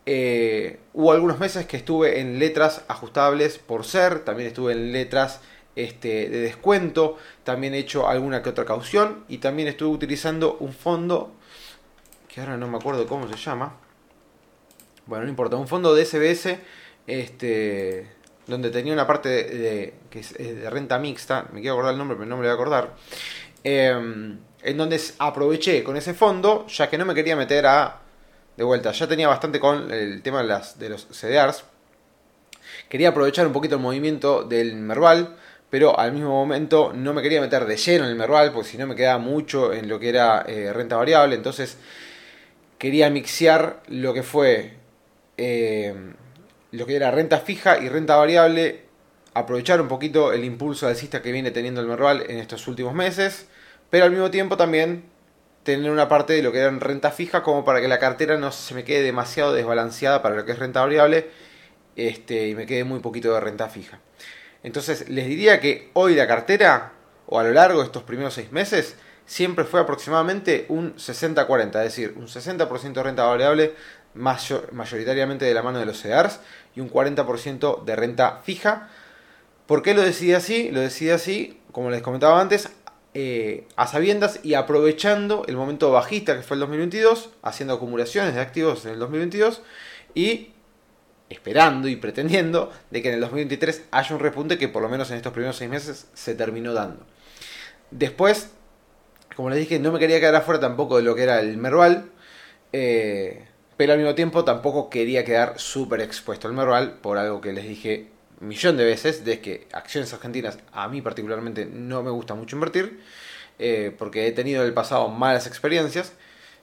eh, 0.04 0.78
hubo 0.92 1.12
algunos 1.12 1.38
meses 1.38 1.66
que 1.66 1.76
estuve 1.76 2.20
en 2.20 2.38
letras 2.38 2.84
ajustables 2.88 3.58
por 3.58 3.84
ser, 3.84 4.24
también 4.24 4.48
estuve 4.48 4.72
en 4.72 4.92
letras 4.92 5.40
este, 5.74 6.28
de 6.28 6.40
descuento, 6.40 7.16
también 7.44 7.74
he 7.74 7.78
hecho 7.78 8.08
alguna 8.08 8.42
que 8.42 8.50
otra 8.50 8.64
caución 8.64 9.24
y 9.28 9.38
también 9.38 9.68
estuve 9.68 9.90
utilizando 9.90 10.56
un 10.60 10.72
fondo 10.72 11.32
que 12.28 12.40
ahora 12.40 12.56
no 12.56 12.68
me 12.68 12.76
acuerdo 12.76 13.06
cómo 13.06 13.28
se 13.28 13.36
llama. 13.36 13.76
Bueno, 15.06 15.24
no 15.24 15.30
importa, 15.30 15.56
un 15.56 15.68
fondo 15.68 15.94
de 15.94 16.04
SBS 16.04 16.58
este, 17.06 18.06
donde 18.46 18.70
tenía 18.70 18.92
una 18.92 19.06
parte 19.06 19.28
de, 19.28 19.94
renta 20.70 20.98
mixta, 20.98 21.46
me 21.52 21.60
quiero 21.60 21.74
acordar 21.74 21.92
el 21.92 21.98
nombre 21.98 22.16
pero 22.16 22.28
no 22.28 22.36
me 22.36 22.42
lo 22.42 22.48
voy 22.48 22.52
a 22.52 22.54
acordar. 22.54 22.94
Em, 23.64 24.38
en 24.62 24.76
donde 24.76 25.00
aproveché 25.18 25.82
con 25.82 25.96
ese 25.96 26.14
fondo, 26.14 26.66
ya 26.68 26.88
que 26.88 26.98
no 26.98 27.04
me 27.04 27.14
quería 27.14 27.36
meter 27.36 27.66
a 27.66 28.00
de 28.56 28.64
vuelta, 28.64 28.92
ya 28.92 29.06
tenía 29.06 29.28
bastante 29.28 29.60
con 29.60 29.92
el 29.92 30.22
tema 30.22 30.42
de, 30.42 30.88
los 30.88 31.06
CDRs. 31.10 31.64
Quería 32.88 33.10
aprovechar 33.10 33.46
un 33.46 33.52
poquito 33.52 33.76
el 33.76 33.82
movimiento 33.82 34.44
del 34.44 34.76
Merval, 34.76 35.36
pero 35.68 35.98
al 35.98 36.12
mismo 36.12 36.30
momento 36.30 36.92
no 36.94 37.12
me 37.12 37.22
quería 37.22 37.40
meter 37.40 37.66
de 37.66 37.76
lleno 37.76 38.04
en 38.04 38.10
el 38.10 38.16
Merval, 38.16 38.52
porque 38.52 38.70
si 38.70 38.78
no 38.78 38.86
me 38.86 38.94
quedaba 38.94 39.18
mucho 39.18 39.72
en 39.72 39.88
lo 39.88 40.00
que 40.00 40.08
era 40.08 40.44
eh, 40.46 40.72
renta 40.72 40.96
variable. 40.96 41.34
Entonces 41.36 41.76
quería 42.78 43.10
mixear 43.10 43.82
lo 43.88 44.14
que 44.14 44.22
fue 44.22 44.74
eh, 45.36 45.94
lo 46.72 46.87
que 46.87 46.96
era 46.96 47.11
renta 47.11 47.38
fija 47.38 47.79
y 47.79 47.88
renta 47.88 48.16
variable, 48.16 48.85
aprovechar 49.35 49.81
un 49.81 49.88
poquito 49.88 50.33
el 50.33 50.44
impulso 50.44 50.87
alcista 50.87 51.22
que 51.22 51.33
viene 51.33 51.50
teniendo 51.50 51.81
el 51.81 51.87
Merval 51.87 52.24
en 52.29 52.38
estos 52.38 52.66
últimos 52.68 52.94
meses, 52.94 53.46
pero 53.90 54.05
al 54.05 54.11
mismo 54.11 54.31
tiempo 54.31 54.57
también 54.57 55.05
tener 55.62 55.90
una 55.90 56.09
parte 56.09 56.33
de 56.33 56.42
lo 56.42 56.52
que 56.52 56.59
era 56.59 56.68
en 56.68 56.81
renta 56.81 57.11
fija 57.11 57.42
como 57.42 57.64
para 57.64 57.81
que 57.81 57.88
la 57.88 57.98
cartera 57.98 58.38
no 58.38 58.52
se 58.52 58.74
me 58.74 58.85
quede 58.85 59.02
demasiado 59.02 59.52
desbalanceada 59.52 60.22
para 60.22 60.37
lo 60.37 60.44
que 60.44 60.52
es 60.52 60.59
renta 60.59 60.81
variable 60.81 61.29
este, 61.96 62.48
y 62.48 62.55
me 62.55 62.66
quede 62.66 62.85
muy 62.85 63.00
poquito 63.00 63.35
de 63.35 63.40
renta 63.40 63.68
fija. 63.68 64.00
Entonces 64.62 65.09
les 65.09 65.26
diría 65.26 65.61
que 65.61 65.90
hoy 65.94 66.14
la 66.14 66.26
cartera, 66.26 66.92
o 67.26 67.40
a 67.40 67.44
lo 67.44 67.50
largo 67.50 67.81
de 67.81 67.87
estos 67.87 68.05
primeros 68.05 68.35
seis 68.35 68.52
meses, 68.52 68.96
siempre 69.26 69.64
fue 69.64 69.81
aproximadamente 69.81 70.66
un 70.68 70.94
60-40, 70.96 71.66
es 71.66 71.72
decir, 71.72 72.14
un 72.16 72.29
60% 72.29 72.92
de 72.92 73.02
renta 73.02 73.24
variable 73.24 73.74
mayoritariamente 74.16 75.44
de 75.44 75.55
la 75.55 75.62
mano 75.62 75.79
de 75.79 75.87
los 75.87 76.00
CEDARs 76.00 76.40
y 76.74 76.81
un 76.81 76.90
40% 76.90 77.85
de 77.85 77.96
renta 77.96 78.40
fija. 78.42 78.88
¿Por 79.66 79.83
qué 79.83 79.94
lo 79.94 80.02
decidí 80.02 80.33
así? 80.33 80.70
Lo 80.70 80.81
decidí 80.81 81.11
así, 81.11 81.61
como 81.72 81.90
les 81.90 82.02
comentaba 82.02 82.40
antes, 82.40 82.70
eh, 83.14 83.66
a 83.76 83.87
sabiendas 83.87 84.40
y 84.42 84.55
aprovechando 84.55 85.44
el 85.48 85.57
momento 85.57 85.90
bajista 85.90 86.37
que 86.37 86.42
fue 86.42 86.57
el 86.57 86.61
2022, 86.61 87.31
haciendo 87.42 87.74
acumulaciones 87.74 88.35
de 88.35 88.40
activos 88.40 88.85
en 88.85 88.92
el 88.92 88.98
2022 88.98 89.62
y 90.14 90.50
esperando 91.29 91.88
y 91.88 91.96
pretendiendo 91.96 92.70
de 92.90 93.02
que 93.02 93.09
en 93.09 93.14
el 93.14 93.20
2023 93.20 93.85
haya 93.90 94.14
un 94.14 94.20
repunte 94.20 94.59
que 94.59 94.68
por 94.68 94.83
lo 94.83 94.88
menos 94.88 95.11
en 95.11 95.16
estos 95.16 95.33
primeros 95.33 95.57
seis 95.57 95.70
meses 95.70 96.09
se 96.14 96.35
terminó 96.35 96.72
dando. 96.72 97.07
Después, 97.90 98.50
como 99.35 99.50
les 99.50 99.59
dije, 99.61 99.79
no 99.79 99.92
me 99.92 99.98
quería 99.98 100.20
quedar 100.20 100.37
afuera 100.37 100.61
tampoco 100.61 100.98
de 100.98 101.02
lo 101.02 101.14
que 101.14 101.22
era 101.22 101.40
el 101.40 101.57
Merval, 101.57 102.11
eh, 102.72 103.48
pero 103.76 103.92
al 103.92 103.98
mismo 103.98 104.14
tiempo 104.14 104.44
tampoco 104.44 104.90
quería 104.90 105.24
quedar 105.24 105.58
súper 105.58 106.00
expuesto 106.00 106.48
al 106.48 106.54
Merval 106.54 106.98
por 107.00 107.18
algo 107.18 107.40
que 107.40 107.52
les 107.52 107.68
dije 107.68 108.08
millón 108.40 108.76
de 108.76 108.84
veces 108.84 109.24
de 109.24 109.40
que 109.40 109.66
acciones 109.72 110.12
argentinas 110.12 110.58
a 110.72 110.88
mí 110.88 111.00
particularmente 111.02 111.66
no 111.66 112.02
me 112.02 112.10
gusta 112.10 112.34
mucho 112.34 112.56
invertir. 112.56 113.00
eh, 113.58 113.94
porque 113.98 114.26
he 114.26 114.32
tenido 114.32 114.62
en 114.62 114.68
el 114.68 114.74
pasado 114.74 115.08
malas 115.08 115.46
experiencias, 115.46 116.12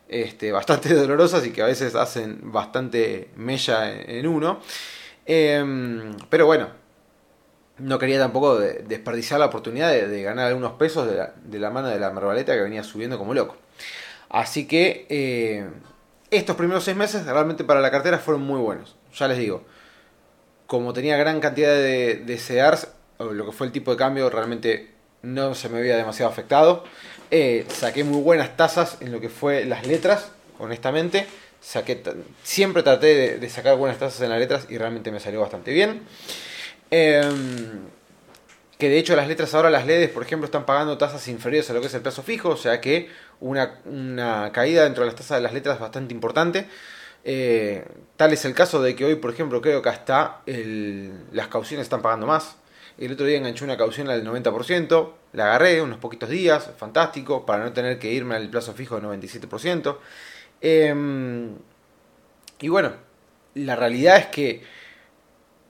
este, 0.10 0.52
bastante 0.54 0.94
dolorosas 0.94 1.46
y 1.46 1.52
que 1.52 1.62
a 1.64 1.66
veces 1.66 1.96
hacen 1.96 2.52
bastante 2.52 3.30
mella 3.36 3.92
en, 3.92 4.28
uno. 4.28 4.60
Em, 5.26 6.16
pero 6.30 6.46
bueno, 6.46 6.70
no 7.80 7.98
quería 8.00 8.20
tampoco 8.20 8.60
desperdiciar 8.60 9.40
la 9.40 9.48
oportunidad 9.48 9.92
de, 9.92 10.22
ganar 10.24 10.48
algunos 10.48 10.74
pesos 10.74 11.08
de 11.08 11.60
la, 11.60 11.70
mano 11.72 11.88
de 11.88 12.00
la 12.00 12.12
merbaleta 12.12 12.54
que 12.54 12.62
venía 12.62 12.84
subiendo 12.84 13.18
como 13.18 13.34
loco. 13.34 13.58
Así 14.30 14.68
que 14.68 15.06
eh, 15.10 15.68
estos 16.38 16.56
primeros 16.56 16.84
seis 16.84 16.98
meses 16.98 17.26
realmente 17.26 17.64
para 17.64 17.82
la 17.82 17.92
cartera 17.92 18.20
fueron 18.20 18.44
muy 18.44 18.60
buenos. 18.60 18.96
Ya 19.16 19.28
les 19.28 19.38
digo, 19.38 19.64
como 20.68 20.94
tenía 20.94 21.18
gran 21.18 21.40
cantidad 21.40 21.74
de, 21.74 22.24
de 22.26 22.36
lo 23.20 23.46
que 23.46 23.52
fue 23.52 23.68
el 23.68 23.74
tipo 23.74 23.92
de 23.92 23.98
cambio 23.98 24.30
realmente 24.30 24.92
no 25.22 25.56
se 25.56 25.70
me 25.70 25.80
había 25.80 25.98
demasiado 25.98 26.32
afectado. 26.32 26.84
Eh, 27.32 27.66
saqué 27.70 28.04
muy 28.04 28.22
buenas 28.22 28.56
tasas 28.56 28.98
en 29.00 29.12
lo 29.12 29.20
que 29.20 29.30
fue 29.30 29.66
las 29.66 29.88
letras, 29.88 30.32
honestamente. 30.60 31.26
Saqué 31.62 32.04
siempre 32.44 32.84
traté 32.84 33.40
de, 33.40 33.50
sacar 33.50 33.78
buenas 33.78 33.98
tasas 33.98 34.22
en 34.22 34.30
las 34.30 34.40
letras 34.40 34.68
y 34.70 34.78
realmente 34.78 35.12
me 35.12 35.20
salió 35.20 35.40
bastante 35.40 35.72
bien. 35.72 36.02
Em, 36.92 37.88
que 38.78 38.90
de 38.90 38.98
hecho 38.98 39.16
las 39.16 39.28
letras 39.28 39.54
ahora, 39.54 39.70
las 39.70 39.86
LEDs, 39.86 40.10
por 40.10 40.24
ejemplo, 40.24 40.46
están 40.46 40.66
pagando 40.66 40.98
tasas 40.98 41.28
inferiores 41.30 41.70
a 41.70 41.74
lo 41.74 41.80
que 41.80 41.88
es 41.88 41.94
el 41.94 42.02
plazo 42.02 42.22
fijo, 42.22 42.50
o 42.50 42.58
sea 42.58 42.82
que 42.82 43.10
una, 43.40 44.52
caída 44.52 44.84
dentro 44.84 45.04
de 45.04 45.08
las 45.08 45.16
tasas 45.16 45.38
de 45.38 45.44
las 45.44 45.54
letras 45.54 45.80
bastante 45.80 46.14
importante. 46.14 46.68
Eh, 47.26 47.86
tal 48.18 48.34
es 48.34 48.44
el 48.46 48.54
caso 48.54 48.82
de 48.82 48.96
que 48.96 49.06
hoy, 49.06 49.16
por 49.16 49.32
ejemplo, 49.32 49.62
creo 49.62 49.82
que 49.82 49.90
hasta 49.90 50.42
las 50.46 51.48
cauciones 51.48 51.86
están 51.86 52.02
pagando 52.02 52.28
más. 52.28 52.58
El 52.98 53.14
otro 53.14 53.26
día 53.26 53.38
enganché 53.38 53.66
una 53.66 53.78
caución 53.78 54.08
del 54.08 54.26
90%, 54.26 55.14
la 55.34 55.46
agarré 55.46 55.82
unos 55.82 55.98
poquitos 55.98 56.30
días, 56.30 56.72
fantástico, 56.78 57.46
para 57.46 57.64
no 57.64 57.74
tener 57.74 57.98
que 57.98 58.12
irme 58.12 58.36
al 58.36 58.50
plazo 58.50 58.74
fijo 58.74 58.96
del 58.96 59.06
97%. 59.06 59.98
Em, 60.62 61.56
y 62.60 62.70
bueno, 62.70 62.94
la 63.56 63.76
realidad 63.76 64.18
es 64.18 64.28
que 64.28 64.64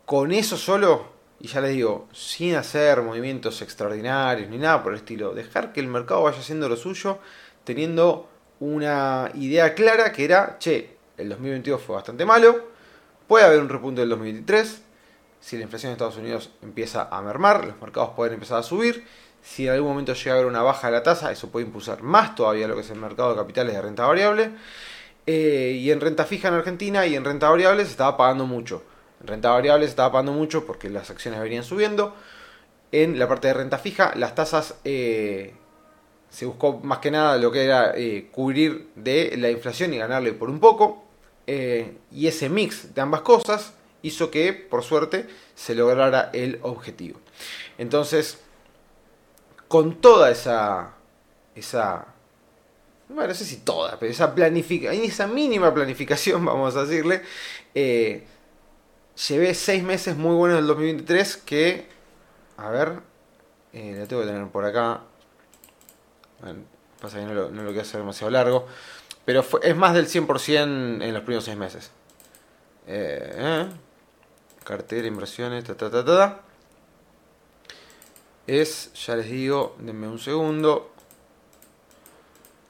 con 0.05 0.31
eso 0.31 0.57
solo, 0.57 1.13
y 1.39 1.47
ya 1.47 1.61
les 1.61 1.71
digo, 1.71 2.07
sin 2.11 2.55
hacer 2.55 3.01
movimientos 3.01 3.61
extraordinarios 3.61 4.49
ni 4.49 4.57
nada 4.57 4.83
por 4.83 4.91
el 4.91 4.99
estilo, 4.99 5.33
dejar 5.33 5.71
que 5.71 5.79
el 5.79 5.87
mercado 5.87 6.23
vaya 6.23 6.39
haciendo 6.39 6.67
lo 6.67 6.75
suyo, 6.75 7.19
teniendo 7.63 8.29
una 8.59 9.31
idea 9.35 9.73
clara 9.73 10.11
que 10.11 10.25
era, 10.25 10.57
che, 10.59 10.97
el 11.17 11.29
2022 11.29 11.81
fue 11.81 11.95
bastante 11.95 12.25
malo, 12.25 12.69
puede 13.27 13.45
haber 13.45 13.59
un 13.59 13.69
repunte 13.69 14.01
del 14.01 14.09
2023, 14.09 14.81
si 15.43 15.57
la 15.57 15.63
inflación 15.63 15.89
en 15.89 15.93
Estados 15.93 16.17
Unidos 16.17 16.51
empieza 16.61 17.09
a 17.11 17.21
mermar, 17.21 17.65
los 17.65 17.81
mercados 17.81 18.11
pueden 18.15 18.35
empezar 18.35 18.59
a 18.59 18.63
subir. 18.63 19.05
Si 19.41 19.67
en 19.67 19.73
algún 19.73 19.89
momento 19.89 20.13
llega 20.13 20.31
a 20.31 20.35
haber 20.35 20.47
una 20.47 20.61
baja 20.61 20.87
de 20.87 20.93
la 20.93 21.03
tasa, 21.03 21.33
eso 21.33 21.49
puede 21.49 21.65
impulsar 21.65 22.01
más 22.01 22.33
todavía 22.33 22.65
lo 22.65 22.75
que 22.75 22.81
es 22.81 22.89
el 22.91 22.97
mercado 22.97 23.31
de 23.31 23.35
capitales 23.35 23.73
de 23.73 23.81
renta 23.81 24.05
variable. 24.05 24.51
Eh, 25.25 25.77
y 25.81 25.91
en 25.91 25.99
renta 25.99 26.23
fija 26.23 26.47
en 26.47 26.53
Argentina 26.53 27.05
y 27.05 27.15
en 27.15 27.25
renta 27.25 27.49
variable 27.49 27.83
se 27.83 27.91
estaba 27.91 28.15
pagando 28.15 28.45
mucho. 28.45 28.83
En 29.19 29.27
renta 29.27 29.49
variable 29.49 29.85
se 29.85 29.89
estaba 29.89 30.13
pagando 30.13 30.31
mucho 30.31 30.65
porque 30.65 30.89
las 30.89 31.09
acciones 31.09 31.41
venían 31.41 31.65
subiendo. 31.65 32.15
En 32.93 33.19
la 33.19 33.27
parte 33.27 33.47
de 33.49 33.53
renta 33.53 33.77
fija, 33.79 34.13
las 34.15 34.35
tasas 34.35 34.75
eh, 34.85 35.53
se 36.33 36.45
buscó 36.45 36.79
más 36.79 36.97
que 36.97 37.11
nada 37.11 37.37
lo 37.37 37.51
que 37.51 37.63
era 37.63 37.93
eh, 37.95 38.27
cubrir 38.31 38.89
de 38.95 39.35
la 39.37 39.51
inflación 39.51 39.93
y 39.93 39.97
ganarle 39.99 40.33
por 40.33 40.49
un 40.49 40.59
poco. 40.59 41.05
y 41.47 42.27
ese 42.27 42.49
mix 42.49 42.93
de 42.95 43.01
ambas 43.01 43.21
cosas 43.21 43.73
hizo 44.01 44.29
que, 44.29 44.53
por 44.53 44.83
suerte, 44.83 45.27
se 45.55 45.75
lograra 45.75 46.29
el 46.33 46.59
objetivo. 46.61 47.19
Entonces, 47.77 48.39
con 49.67 49.99
toda 49.99 50.29
esa, 50.29 50.93
esa, 51.55 52.05
bueno, 53.09 53.29
no 53.29 53.33
sé 53.33 53.45
si 53.45 53.57
toda, 53.57 53.97
pero 53.99 54.11
esa 54.11 54.35
planificación, 54.35 55.03
esa 55.03 55.25
mínima 55.25 55.73
planificación, 55.73 56.45
vamos 56.45 56.75
a 56.75 56.85
decirle, 56.85 57.21
eh, 57.73 58.23
llevé 59.27 59.53
seis 59.53 59.83
meses 59.83 60.15
muy 60.15 60.35
buenos 60.35 60.57
del 60.57 60.67
2023 60.67 61.37
que, 61.37 61.87
a 62.57 62.69
ver, 62.69 62.99
eh, 63.71 63.95
la 63.97 64.05
tengo 64.05 64.21
que 64.21 64.27
tener 64.27 64.47
por 64.49 64.65
acá. 64.65 65.01
Pasa 67.01 67.19
que 67.19 67.25
no 67.25 67.33
lo, 67.33 67.49
no 67.49 67.63
lo 67.63 67.69
quiero 67.69 67.81
hacer 67.81 67.99
demasiado 67.99 68.31
largo. 68.31 68.67
Pero 69.25 69.45
es 69.61 69.75
más 69.75 69.93
del 69.93 70.07
100% 70.07 71.03
en 71.03 71.13
los 71.13 71.23
primeros 71.23 71.45
seis 71.45 71.57
meses. 71.57 71.91
Eh, 72.87 73.33
¿eh? 73.35 73.67
cartera, 74.63 75.07
inversiones, 75.07 75.63
ta, 75.63 75.75
ta, 75.75 75.89
ta, 75.89 76.03
ta, 76.03 76.41
Es, 78.47 78.91
ya 78.93 79.15
les 79.15 79.29
digo, 79.29 79.75
denme 79.79 80.07
un 80.07 80.19
segundo. 80.19 80.91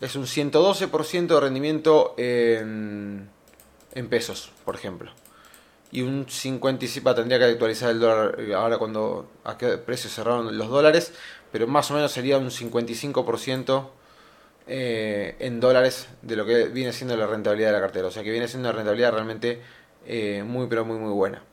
Es 0.01 0.15
un 0.15 0.25
112% 0.25 1.27
de 1.27 1.39
rendimiento 1.39 2.13
en, 2.17 3.29
en 3.93 4.09
pesos, 4.09 4.51
por 4.65 4.75
ejemplo. 4.75 5.11
Y 5.91 6.01
un 6.01 6.25
55, 6.27 7.15
tendría 7.15 7.39
que 7.39 7.45
actualizar 7.45 7.91
el 7.91 7.99
dólar 7.99 8.39
eh, 8.39 8.53
ahora 8.53 8.77
cuando 8.77 9.31
a 9.43 9.57
qué 9.57 9.77
precio 9.77 10.09
cerraron 10.09 10.57
los 10.57 10.67
dólares, 10.69 11.13
pero 11.53 11.67
más 11.67 11.91
o 11.91 11.93
menos 11.93 12.11
sería 12.11 12.39
un 12.39 12.49
55% 12.49 13.87
eh, 14.65 15.35
en 15.37 15.59
dólares 15.59 16.07
de 16.23 16.35
lo 16.35 16.47
que 16.47 16.65
viene 16.65 16.91
siendo 16.91 17.15
la 17.15 17.27
rentabilidad 17.27 17.67
de 17.67 17.73
la 17.73 17.79
cartera. 17.79 18.07
O 18.07 18.11
sea 18.11 18.23
que 18.23 18.31
viene 18.31 18.47
siendo 18.47 18.69
una 18.69 18.75
rentabilidad 18.75 19.11
realmente 19.11 19.61
eh, 20.07 20.43
muy, 20.43 20.65
pero 20.65 20.83
muy, 20.83 20.97
muy 20.97 21.11
buena. 21.11 21.43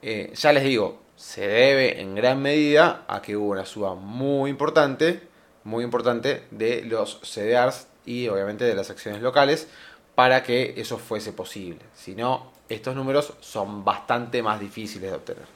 Eh, 0.00 0.30
ya 0.32 0.52
les 0.52 0.62
digo, 0.62 1.02
se 1.16 1.44
debe 1.44 2.00
en 2.00 2.14
gran 2.14 2.40
medida 2.40 3.04
a 3.08 3.20
que 3.20 3.36
hubo 3.36 3.50
una 3.50 3.66
suba 3.66 3.96
muy 3.96 4.48
importante, 4.48 5.22
muy 5.64 5.82
importante 5.82 6.44
de 6.52 6.82
los 6.82 7.18
CDRs 7.24 7.88
y 8.04 8.28
obviamente 8.28 8.64
de 8.64 8.76
las 8.76 8.90
acciones 8.90 9.22
locales 9.22 9.66
para 10.14 10.44
que 10.44 10.74
eso 10.76 10.98
fuese 10.98 11.32
posible. 11.32 11.80
Si 11.96 12.14
no, 12.14 12.52
estos 12.68 12.94
números 12.94 13.32
son 13.40 13.84
bastante 13.84 14.40
más 14.40 14.60
difíciles 14.60 15.10
de 15.10 15.16
obtener. 15.16 15.46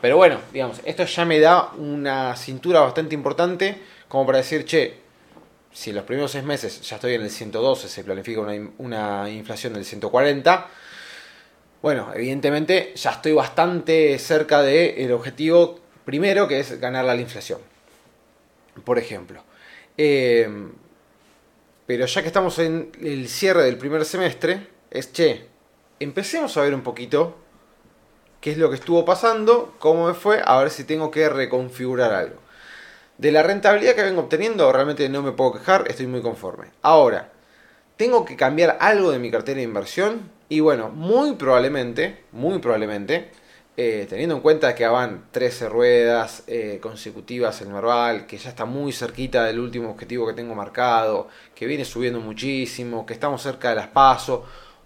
Pero 0.00 0.16
bueno, 0.16 0.40
digamos, 0.52 0.80
esto 0.84 1.04
ya 1.04 1.24
me 1.24 1.40
da 1.40 1.72
una 1.72 2.36
cintura 2.36 2.80
bastante 2.80 3.14
importante 3.14 3.80
como 4.08 4.26
para 4.26 4.38
decir, 4.38 4.64
che, 4.64 4.98
si 5.72 5.90
en 5.90 5.96
los 5.96 6.04
primeros 6.04 6.30
seis 6.30 6.44
meses 6.44 6.80
ya 6.82 6.96
estoy 6.96 7.14
en 7.14 7.22
el 7.22 7.30
112, 7.30 7.88
se 7.88 8.04
planifica 8.04 8.40
una, 8.40 8.70
una 8.78 9.30
inflación 9.30 9.74
del 9.74 9.84
140, 9.84 10.68
bueno, 11.82 12.12
evidentemente 12.14 12.92
ya 12.94 13.10
estoy 13.10 13.32
bastante 13.32 14.18
cerca 14.18 14.62
del 14.62 15.12
objetivo 15.12 15.80
primero, 16.04 16.48
que 16.48 16.60
es 16.60 16.80
ganar 16.80 17.04
la 17.04 17.16
inflación. 17.16 17.60
Por 18.84 18.98
ejemplo. 18.98 19.42
Eh, 19.96 20.48
pero 21.86 22.06
ya 22.06 22.22
que 22.22 22.26
estamos 22.28 22.58
en 22.58 22.90
el 23.00 23.28
cierre 23.28 23.62
del 23.62 23.78
primer 23.78 24.04
semestre, 24.04 24.66
es 24.90 25.12
che, 25.12 25.46
empecemos 26.00 26.56
a 26.56 26.62
ver 26.62 26.74
un 26.74 26.82
poquito 26.82 27.36
qué 28.46 28.52
es 28.52 28.58
lo 28.58 28.68
que 28.68 28.76
estuvo 28.76 29.04
pasando, 29.04 29.74
cómo 29.80 30.06
me 30.06 30.14
fue, 30.14 30.40
a 30.44 30.56
ver 30.58 30.70
si 30.70 30.84
tengo 30.84 31.10
que 31.10 31.28
reconfigurar 31.28 32.12
algo. 32.12 32.36
De 33.18 33.32
la 33.32 33.42
rentabilidad 33.42 33.96
que 33.96 34.04
vengo 34.04 34.20
obteniendo, 34.20 34.70
realmente 34.70 35.08
no 35.08 35.20
me 35.20 35.32
puedo 35.32 35.54
quejar, 35.54 35.86
estoy 35.88 36.06
muy 36.06 36.22
conforme. 36.22 36.68
Ahora, 36.80 37.32
¿tengo 37.96 38.24
que 38.24 38.36
cambiar 38.36 38.78
algo 38.80 39.10
de 39.10 39.18
mi 39.18 39.32
cartera 39.32 39.56
de 39.56 39.64
inversión? 39.64 40.30
Y 40.48 40.60
bueno, 40.60 40.90
muy 40.90 41.32
probablemente, 41.34 42.22
muy 42.30 42.60
probablemente, 42.60 43.32
eh, 43.76 44.06
teniendo 44.08 44.36
en 44.36 44.42
cuenta 44.42 44.76
que 44.76 44.86
van 44.86 45.24
13 45.32 45.68
ruedas 45.68 46.44
eh, 46.46 46.78
consecutivas 46.80 47.60
el 47.62 47.70
Merval, 47.70 48.26
que 48.28 48.38
ya 48.38 48.50
está 48.50 48.64
muy 48.64 48.92
cerquita 48.92 49.44
del 49.44 49.58
último 49.58 49.90
objetivo 49.90 50.24
que 50.24 50.34
tengo 50.34 50.54
marcado, 50.54 51.26
que 51.52 51.66
viene 51.66 51.84
subiendo 51.84 52.20
muchísimo, 52.20 53.06
que 53.06 53.14
estamos 53.14 53.42
cerca 53.42 53.70
de 53.70 53.74
las 53.74 53.88
pasos, 53.88 54.42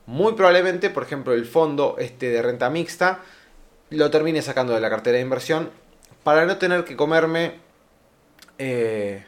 muy 0.07 0.33
probablemente, 0.33 0.89
por 0.89 1.03
ejemplo, 1.03 1.35
el 1.35 1.45
fondo 1.45 1.97
este 1.99 2.31
de 2.31 2.41
renta 2.41 2.71
mixta 2.71 3.21
lo 3.91 4.11
termine 4.11 4.43
sacando 4.43 4.75
de 4.75 4.81
la 4.81 4.91
cartera 4.91 5.17
de 5.17 5.23
inversión 5.23 5.71
para 6.23 6.45
no 6.47 6.57
tener 6.59 6.85
que 6.85 6.97
comerme 6.97 7.61
eh, 8.59 9.25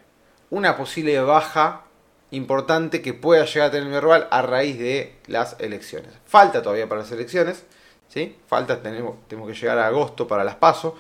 una 0.51 0.77
posible 0.77 1.19
baja 1.21 1.85
importante 2.31 3.03
que 3.03 3.15
pueda 3.15 3.45
llegar 3.45 3.69
a 3.69 3.71
tener 3.71 3.89
Merval 3.89 4.29
a 4.31 4.43
raíz 4.43 4.79
de 4.79 5.17
las 5.27 5.57
elecciones. 5.59 6.13
Falta 6.27 6.63
todavía 6.63 6.89
para 6.89 7.03
las 7.03 7.13
elecciones, 7.13 7.65
¿sí? 8.09 8.37
Falta, 8.47 8.83
tenemos, 8.83 9.17
tenemos 9.29 9.51
que 9.51 9.55
llegar 9.55 9.79
a 9.79 9.87
agosto 9.87 10.27
para 10.27 10.45
las 10.45 10.57
pasos 10.57 10.95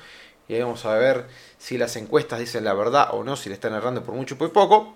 y 0.48 0.54
ahí 0.54 0.62
vamos 0.62 0.84
a 0.84 0.94
ver 0.94 1.26
si 1.58 1.78
las 1.78 1.96
encuestas 1.96 2.38
dicen 2.38 2.64
la 2.64 2.74
verdad 2.74 3.08
o 3.12 3.24
no, 3.24 3.36
si 3.36 3.48
le 3.48 3.54
están 3.54 3.74
errando 3.74 4.02
por 4.02 4.14
mucho 4.14 4.34
o 4.34 4.38
por 4.38 4.52
poco. 4.52 4.94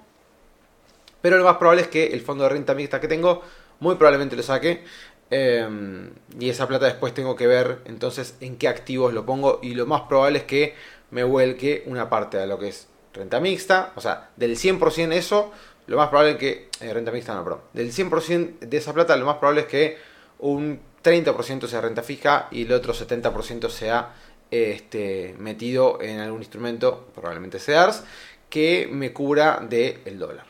Pero 1.22 1.38
lo 1.38 1.44
más 1.44 1.56
probable 1.56 1.82
es 1.82 1.88
que 1.88 2.08
el 2.08 2.20
fondo 2.20 2.44
de 2.44 2.50
renta 2.50 2.74
mixta 2.74 3.00
que 3.00 3.08
tengo, 3.08 3.42
muy 3.80 3.96
probablemente 3.96 4.36
lo 4.36 4.42
saque. 4.42 4.84
Em, 5.30 6.10
y 6.38 6.50
esa 6.50 6.68
plata 6.68 6.86
después 6.86 7.12
tengo 7.12 7.34
que 7.34 7.46
ver 7.46 7.80
entonces 7.84 8.36
en 8.40 8.56
qué 8.56 8.68
activos 8.68 9.12
lo 9.12 9.26
pongo. 9.26 9.60
Y 9.62 9.74
lo 9.74 9.86
más 9.86 10.02
probable 10.02 10.38
es 10.38 10.44
que 10.44 10.74
me 11.10 11.24
vuelque 11.24 11.82
una 11.86 12.08
parte 12.08 12.36
de 12.36 12.46
lo 12.46 12.58
que 12.58 12.68
es 12.68 12.88
renta 13.12 13.40
mixta. 13.40 13.92
O 13.96 14.00
sea, 14.00 14.30
del 14.36 14.56
100% 14.56 15.12
eso, 15.12 15.52
lo 15.86 15.96
más 15.96 16.08
probable 16.08 16.32
es 16.32 16.38
que, 16.38 16.68
eh, 16.80 16.92
renta 16.92 17.10
mixta 17.10 17.34
no, 17.34 17.44
perdón, 17.44 17.60
del 17.72 17.92
100% 17.92 18.58
de 18.60 18.76
esa 18.76 18.92
plata, 18.92 19.16
lo 19.16 19.26
más 19.26 19.36
probable 19.36 19.62
es 19.62 19.66
que 19.66 19.98
un 20.38 20.80
30% 21.02 21.66
sea 21.68 21.80
renta 21.80 22.02
fija 22.02 22.48
y 22.50 22.62
el 22.62 22.72
otro 22.72 22.92
70% 22.92 23.70
sea 23.70 24.12
este, 24.50 25.34
metido 25.38 26.00
en 26.00 26.20
algún 26.20 26.40
instrumento, 26.40 27.08
probablemente 27.14 27.58
SEARS, 27.58 28.04
que 28.50 28.88
me 28.90 29.12
cubra 29.12 29.60
del 29.68 30.18
dólar. 30.18 30.46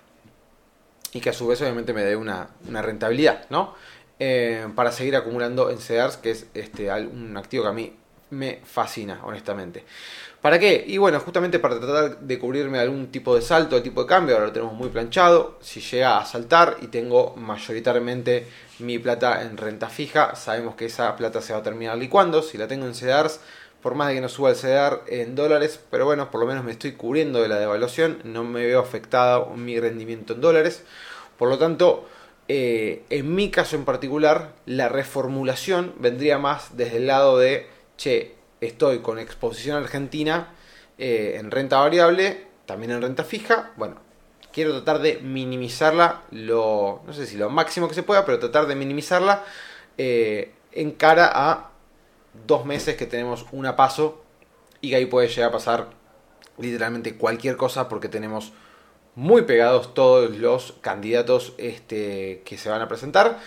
Y 1.12 1.20
que 1.20 1.30
a 1.30 1.32
su 1.32 1.46
vez 1.46 1.60
obviamente 1.62 1.92
me 1.92 2.02
dé 2.02 2.16
una, 2.16 2.50
rentabilidad, 2.68 3.46
¿no? 3.48 3.74
Eh, 4.18 4.66
para 4.74 4.92
seguir 4.92 5.14
acumulando 5.14 5.70
en 5.70 5.79
CEDARS, 5.79 6.16
que 6.16 6.31
es 6.31 6.46
este, 6.55 6.90
un 6.90 7.37
activo 7.37 7.64
que 7.64 7.68
a 7.68 7.72
mí 7.72 7.92
me 8.31 8.61
fascina, 8.64 9.20
honestamente. 9.24 9.85
¿Para 10.40 10.59
qué? 10.59 10.85
Y 10.87 10.98
bueno, 10.98 11.20
justamente 11.20 11.59
para 11.59 11.79
tratar 11.79 12.20
de 12.20 12.38
cubrirme 12.38 12.79
algún 12.79 13.09
tipo 13.09 13.35
de 13.35 13.42
salto, 13.42 13.76
de 13.76 13.83
tipo 13.83 14.02
de 14.02 14.09
cambio, 14.09 14.35
ahora 14.35 14.46
lo 14.46 14.52
tenemos 14.52 14.74
muy 14.74 14.88
planchado. 14.88 15.59
Si 15.61 15.81
llega 15.81 16.18
a 16.18 16.24
saltar 16.24 16.76
y 16.81 16.87
tengo 16.87 17.35
mayoritariamente 17.37 18.46
mi 18.79 18.98
plata 18.98 19.42
en 19.42 19.57
renta 19.57 19.88
fija, 19.88 20.35
sabemos 20.35 20.76
que 20.76 20.87
esa 20.87 21.16
plata 21.16 21.40
se 21.42 21.52
va 21.52 21.61
a 21.61 21.62
terminar 21.62 21.98
licuando. 21.98 22.42
Si 22.42 22.59
la 22.59 22.68
tengo 22.68 22.87
en 22.87 22.94
CEDARS, 22.94 23.40
por 23.83 23.94
más 23.94 24.09
de 24.09 24.14
que 24.14 24.20
no 24.20 24.29
suba 24.29 24.50
el 24.50 24.57
CEDAR 24.57 25.02
en 25.09 25.35
dólares, 25.35 25.81
pero 25.90 26.05
bueno, 26.05 26.31
por 26.31 26.40
lo 26.40 26.46
menos 26.46 26.64
me 26.64 26.72
estoy 26.72 26.92
cubriendo 26.92 27.42
de 27.42 27.48
la 27.48 27.59
devaluación, 27.59 28.18
no 28.24 28.44
me 28.44 28.66
veo 28.66 28.81
afectado 28.81 29.50
mi 29.57 29.79
rendimiento 29.79 30.35
en 30.35 30.40
dólares. 30.40 30.85
Por 31.38 31.48
lo 31.48 31.59
tanto, 31.59 32.09
eh, 32.48 33.04
en 33.11 33.35
mi 33.35 33.50
caso 33.50 33.76
en 33.76 33.85
particular, 33.85 34.52
la 34.66 34.88
reformulación 34.88 35.94
vendría 35.98 36.38
más 36.38 36.76
desde 36.76 36.98
el 36.98 37.06
lado 37.06 37.38
de, 37.38 37.66
che, 37.96 38.35
estoy 38.61 39.00
con 39.00 39.18
exposición 39.18 39.76
argentina 39.76 40.54
eh, 40.98 41.37
en 41.38 41.50
renta 41.50 41.78
variable, 41.78 42.46
también 42.66 42.92
en 42.92 43.02
renta 43.02 43.24
fija, 43.24 43.72
bueno, 43.76 43.96
quiero 44.52 44.72
tratar 44.72 45.00
de 45.00 45.18
minimizarla 45.18 46.22
lo, 46.30 47.02
no 47.06 47.12
sé 47.12 47.26
si 47.26 47.37
lo 47.37 47.50
máximo 47.50 47.88
que 47.88 47.94
se 47.94 48.02
pueda, 48.02 48.24
pero 48.24 48.38
tratar 48.38 48.66
de 48.66 48.74
minimizarla 48.74 49.44
eh, 49.98 50.52
en 50.72 50.92
cara 50.92 51.30
a 51.32 51.70
dos 52.46 52.64
meses 52.64 52.96
que 52.96 53.06
tenemos 53.06 53.46
un 53.52 53.66
a 53.66 53.76
paso 53.76 54.22
y 54.80 54.90
que 54.90 54.96
ahí 54.96 55.06
puede 55.06 55.28
llegar 55.28 55.50
a 55.50 55.52
pasar 55.52 55.88
literalmente 56.59 57.16
cualquier 57.16 57.56
cosa 57.56 57.88
porque 57.88 58.09
tenemos 58.09 58.52
muy 59.16 59.42
pegados 59.42 59.94
todos 59.94 60.31
los 60.37 60.74
candidatos 60.83 61.55
este, 61.59 62.42
que 62.44 62.57
se 62.59 62.68
van 62.68 62.83
a 62.83 62.88
presentar. 62.88 63.40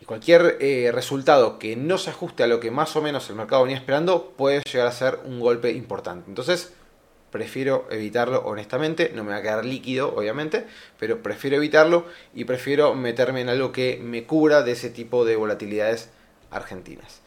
Y 0.00 0.04
cualquier 0.04 0.58
eh, 0.60 0.90
resultado 0.92 1.58
que 1.58 1.74
no 1.74 1.98
se 1.98 2.10
ajuste 2.10 2.42
a 2.42 2.46
lo 2.46 2.60
que 2.60 2.70
más 2.70 2.94
o 2.96 3.02
menos 3.02 3.28
el 3.28 3.36
mercado 3.36 3.62
venía 3.62 3.78
esperando 3.78 4.32
puede 4.36 4.62
llegar 4.70 4.86
a 4.86 4.92
ser 4.92 5.18
un 5.24 5.40
golpe 5.40 5.72
importante. 5.72 6.28
Entonces, 6.28 6.72
prefiero 7.30 7.86
evitarlo 7.90 8.42
honestamente. 8.44 9.10
No 9.14 9.24
me 9.24 9.32
va 9.32 9.38
a 9.38 9.42
quedar 9.42 9.64
líquido, 9.64 10.14
obviamente, 10.14 10.66
pero 10.98 11.22
prefiero 11.22 11.56
evitarlo 11.56 12.04
y 12.34 12.44
prefiero 12.44 12.94
meterme 12.94 13.40
en 13.40 13.48
algo 13.48 13.72
que 13.72 13.98
me 14.02 14.24
cubra 14.24 14.62
de 14.62 14.72
ese 14.72 14.90
tipo 14.90 15.24
de 15.24 15.36
volatilidades 15.36 16.10
argentinas. 16.50 17.20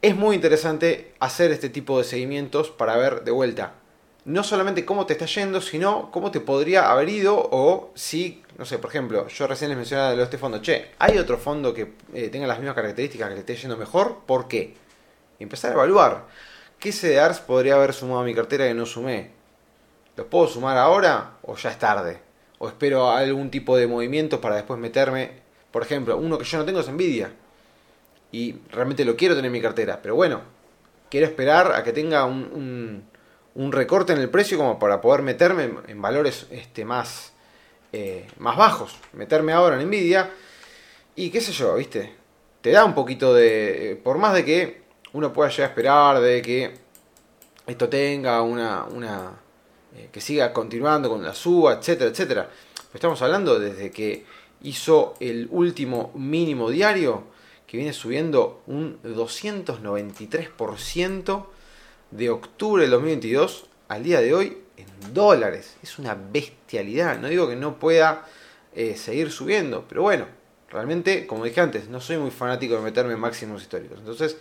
Es 0.00 0.14
muy 0.14 0.36
interesante 0.36 1.12
hacer 1.18 1.50
este 1.50 1.70
tipo 1.70 1.98
de 1.98 2.04
seguimientos 2.04 2.70
para 2.70 2.96
ver 2.96 3.24
de 3.24 3.30
vuelta 3.30 3.74
no 4.24 4.42
solamente 4.42 4.84
cómo 4.84 5.06
te 5.06 5.12
está 5.14 5.26
yendo, 5.26 5.60
sino 5.60 6.10
cómo 6.10 6.30
te 6.30 6.40
podría 6.40 6.90
haber 6.90 7.08
ido 7.08 7.36
o 7.36 7.90
si, 7.94 8.42
no 8.56 8.64
sé, 8.64 8.78
por 8.78 8.90
ejemplo, 8.90 9.28
yo 9.28 9.46
recién 9.46 9.68
les 9.68 9.76
mencionaba 9.76 10.14
de 10.14 10.22
este 10.22 10.38
fondo, 10.38 10.62
che, 10.62 10.92
¿hay 10.98 11.18
otro 11.18 11.38
fondo 11.38 11.74
que 11.74 11.92
eh, 12.14 12.28
tenga 12.28 12.46
las 12.46 12.58
mismas 12.58 12.74
características 12.74 13.28
que 13.28 13.34
le 13.34 13.40
esté 13.40 13.56
yendo 13.56 13.76
mejor? 13.76 14.20
¿Por 14.26 14.48
qué? 14.48 14.74
empezar 15.38 15.70
a 15.70 15.74
evaluar. 15.74 16.24
¿Qué 16.78 16.92
CDRs 16.92 17.40
podría 17.40 17.74
haber 17.76 17.92
sumado 17.92 18.20
a 18.20 18.24
mi 18.24 18.34
cartera 18.34 18.66
que 18.66 18.74
no 18.74 18.86
sumé? 18.86 19.30
¿Los 20.16 20.26
puedo 20.26 20.46
sumar 20.46 20.76
ahora 20.76 21.36
o 21.42 21.56
ya 21.56 21.70
es 21.70 21.78
tarde? 21.78 22.20
¿O 22.58 22.68
espero 22.68 23.10
algún 23.10 23.50
tipo 23.50 23.76
de 23.76 23.86
movimiento 23.86 24.40
para 24.40 24.56
después 24.56 24.78
meterme? 24.78 25.42
Por 25.70 25.82
ejemplo, 25.82 26.16
uno 26.16 26.38
que 26.38 26.44
yo 26.44 26.58
no 26.58 26.64
tengo 26.64 26.80
es 26.80 26.88
Nvidia. 26.88 27.32
Y 28.32 28.56
realmente 28.70 29.04
lo 29.04 29.16
quiero 29.16 29.34
tener 29.34 29.46
en 29.46 29.52
mi 29.52 29.60
cartera. 29.60 30.00
Pero 30.02 30.14
bueno, 30.14 30.42
quiero 31.10 31.26
esperar 31.26 31.72
a 31.72 31.82
que 31.82 31.92
tenga 31.92 32.24
un 32.24 32.50
un 32.52 33.04
recorte 33.72 34.12
en 34.12 34.18
el 34.18 34.30
precio 34.30 34.58
como 34.58 34.78
para 34.78 35.00
poder 35.00 35.22
meterme 35.22 35.70
en, 35.86 36.02
valores 36.02 36.46
este, 36.50 36.84
más, 36.84 37.32
eh, 37.92 38.26
más 38.38 38.56
bajos. 38.56 38.96
Meterme 39.12 39.52
ahora 39.52 39.80
en 39.80 39.88
Nvidia. 39.88 40.30
Y 41.16 41.30
qué 41.30 41.40
sé 41.40 41.52
yo, 41.52 41.76
¿viste? 41.76 42.14
Te 42.60 42.72
da 42.72 42.84
un 42.84 42.94
poquito 42.94 43.32
de... 43.34 43.92
Eh, 43.92 43.96
por 43.96 44.18
más 44.18 44.34
de 44.34 44.44
que 44.44 44.82
uno 45.12 45.32
pueda 45.32 45.50
llegar 45.50 45.66
a 45.66 45.70
esperar 45.70 46.20
de 46.20 46.42
que 46.42 46.74
esto 47.66 47.88
tenga 47.88 48.42
una... 48.42 48.84
una 48.84 49.40
eh, 49.96 50.08
que 50.10 50.20
siga 50.20 50.52
continuando 50.52 51.08
con 51.08 51.22
la 51.22 51.34
suba, 51.34 51.74
etcétera, 51.74 52.10
etcétera. 52.10 52.50
estamos 52.92 53.22
hablando 53.22 53.60
desde 53.60 53.92
que 53.92 54.26
hizo 54.62 55.14
el 55.20 55.46
último 55.52 56.10
mínimo 56.16 56.68
diario, 56.68 57.22
que 57.68 57.76
viene 57.76 57.92
subiendo 57.92 58.62
un 58.66 59.00
293% 59.02 61.46
de 62.14 62.30
octubre 62.30 62.82
del 62.82 62.92
2022 62.92 63.66
al 63.88 64.04
día 64.04 64.20
de 64.20 64.34
hoy 64.34 64.58
en 64.76 64.86
dólares. 65.12 65.76
Es 65.82 65.98
una 65.98 66.14
bestialidad. 66.14 67.18
No 67.18 67.28
digo 67.28 67.48
que 67.48 67.56
no 67.56 67.78
pueda 67.78 68.24
eh, 68.74 68.96
seguir 68.96 69.32
subiendo, 69.32 69.84
pero 69.88 70.02
bueno, 70.02 70.26
realmente, 70.70 71.26
como 71.26 71.44
dije 71.44 71.60
antes, 71.60 71.88
no 71.88 72.00
soy 72.00 72.18
muy 72.18 72.30
fanático 72.30 72.76
de 72.76 72.82
meterme 72.82 73.14
en 73.14 73.20
máximos 73.20 73.62
históricos. 73.62 73.98
Entonces, 73.98 74.36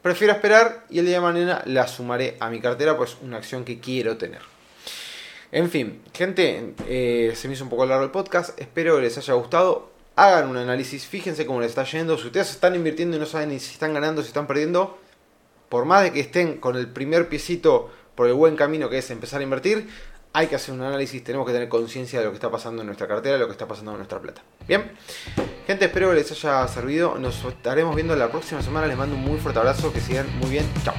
prefiero 0.00 0.32
esperar 0.32 0.86
y 0.88 1.00
el 1.00 1.06
día 1.06 1.16
de 1.16 1.20
mañana 1.20 1.62
la 1.66 1.86
sumaré 1.86 2.36
a 2.40 2.48
mi 2.48 2.60
cartera, 2.60 2.96
pues 2.96 3.18
una 3.22 3.36
acción 3.36 3.64
que 3.64 3.78
quiero 3.78 4.16
tener. 4.16 4.40
En 5.52 5.70
fin, 5.70 6.00
gente, 6.14 6.74
eh, 6.86 7.32
se 7.34 7.48
me 7.48 7.54
hizo 7.54 7.64
un 7.64 7.70
poco 7.70 7.84
largo 7.84 8.04
el 8.04 8.10
podcast. 8.10 8.58
Espero 8.58 8.96
que 8.96 9.02
les 9.02 9.18
haya 9.18 9.34
gustado. 9.34 9.90
Hagan 10.16 10.48
un 10.48 10.56
análisis, 10.56 11.06
fíjense 11.06 11.46
cómo 11.46 11.60
les 11.60 11.70
está 11.70 11.84
yendo. 11.84 12.16
Si 12.16 12.26
ustedes 12.26 12.50
están 12.50 12.74
invirtiendo 12.74 13.16
y 13.16 13.20
no 13.20 13.26
saben 13.26 13.50
ni 13.50 13.60
si 13.60 13.72
están 13.72 13.94
ganando, 13.94 14.22
si 14.22 14.28
están 14.28 14.46
perdiendo, 14.46 14.98
por 15.68 15.84
más 15.84 16.02
de 16.02 16.12
que 16.12 16.20
estén 16.20 16.58
con 16.58 16.76
el 16.76 16.88
primer 16.88 17.28
piecito 17.28 17.90
por 18.14 18.26
el 18.26 18.34
buen 18.34 18.56
camino 18.56 18.88
que 18.88 18.98
es 18.98 19.10
empezar 19.10 19.40
a 19.40 19.44
invertir, 19.44 19.88
hay 20.32 20.46
que 20.46 20.56
hacer 20.56 20.74
un 20.74 20.82
análisis, 20.82 21.22
tenemos 21.24 21.46
que 21.46 21.52
tener 21.52 21.68
conciencia 21.68 22.18
de 22.18 22.26
lo 22.26 22.30
que 22.30 22.36
está 22.36 22.50
pasando 22.50 22.82
en 22.82 22.86
nuestra 22.86 23.08
cartera, 23.08 23.34
de 23.34 23.40
lo 23.40 23.46
que 23.46 23.52
está 23.52 23.66
pasando 23.66 23.92
en 23.92 23.98
nuestra 23.98 24.20
plata. 24.20 24.42
Bien, 24.66 24.90
gente, 25.66 25.86
espero 25.86 26.10
que 26.10 26.16
les 26.16 26.30
haya 26.30 26.68
servido. 26.68 27.16
Nos 27.18 27.44
estaremos 27.44 27.94
viendo 27.94 28.14
la 28.14 28.30
próxima 28.30 28.62
semana. 28.62 28.86
Les 28.86 28.96
mando 28.96 29.16
un 29.16 29.22
muy 29.22 29.38
fuerte 29.38 29.58
abrazo, 29.58 29.92
que 29.92 30.00
sigan 30.00 30.26
muy 30.38 30.50
bien. 30.50 30.66
Chao. 30.84 30.94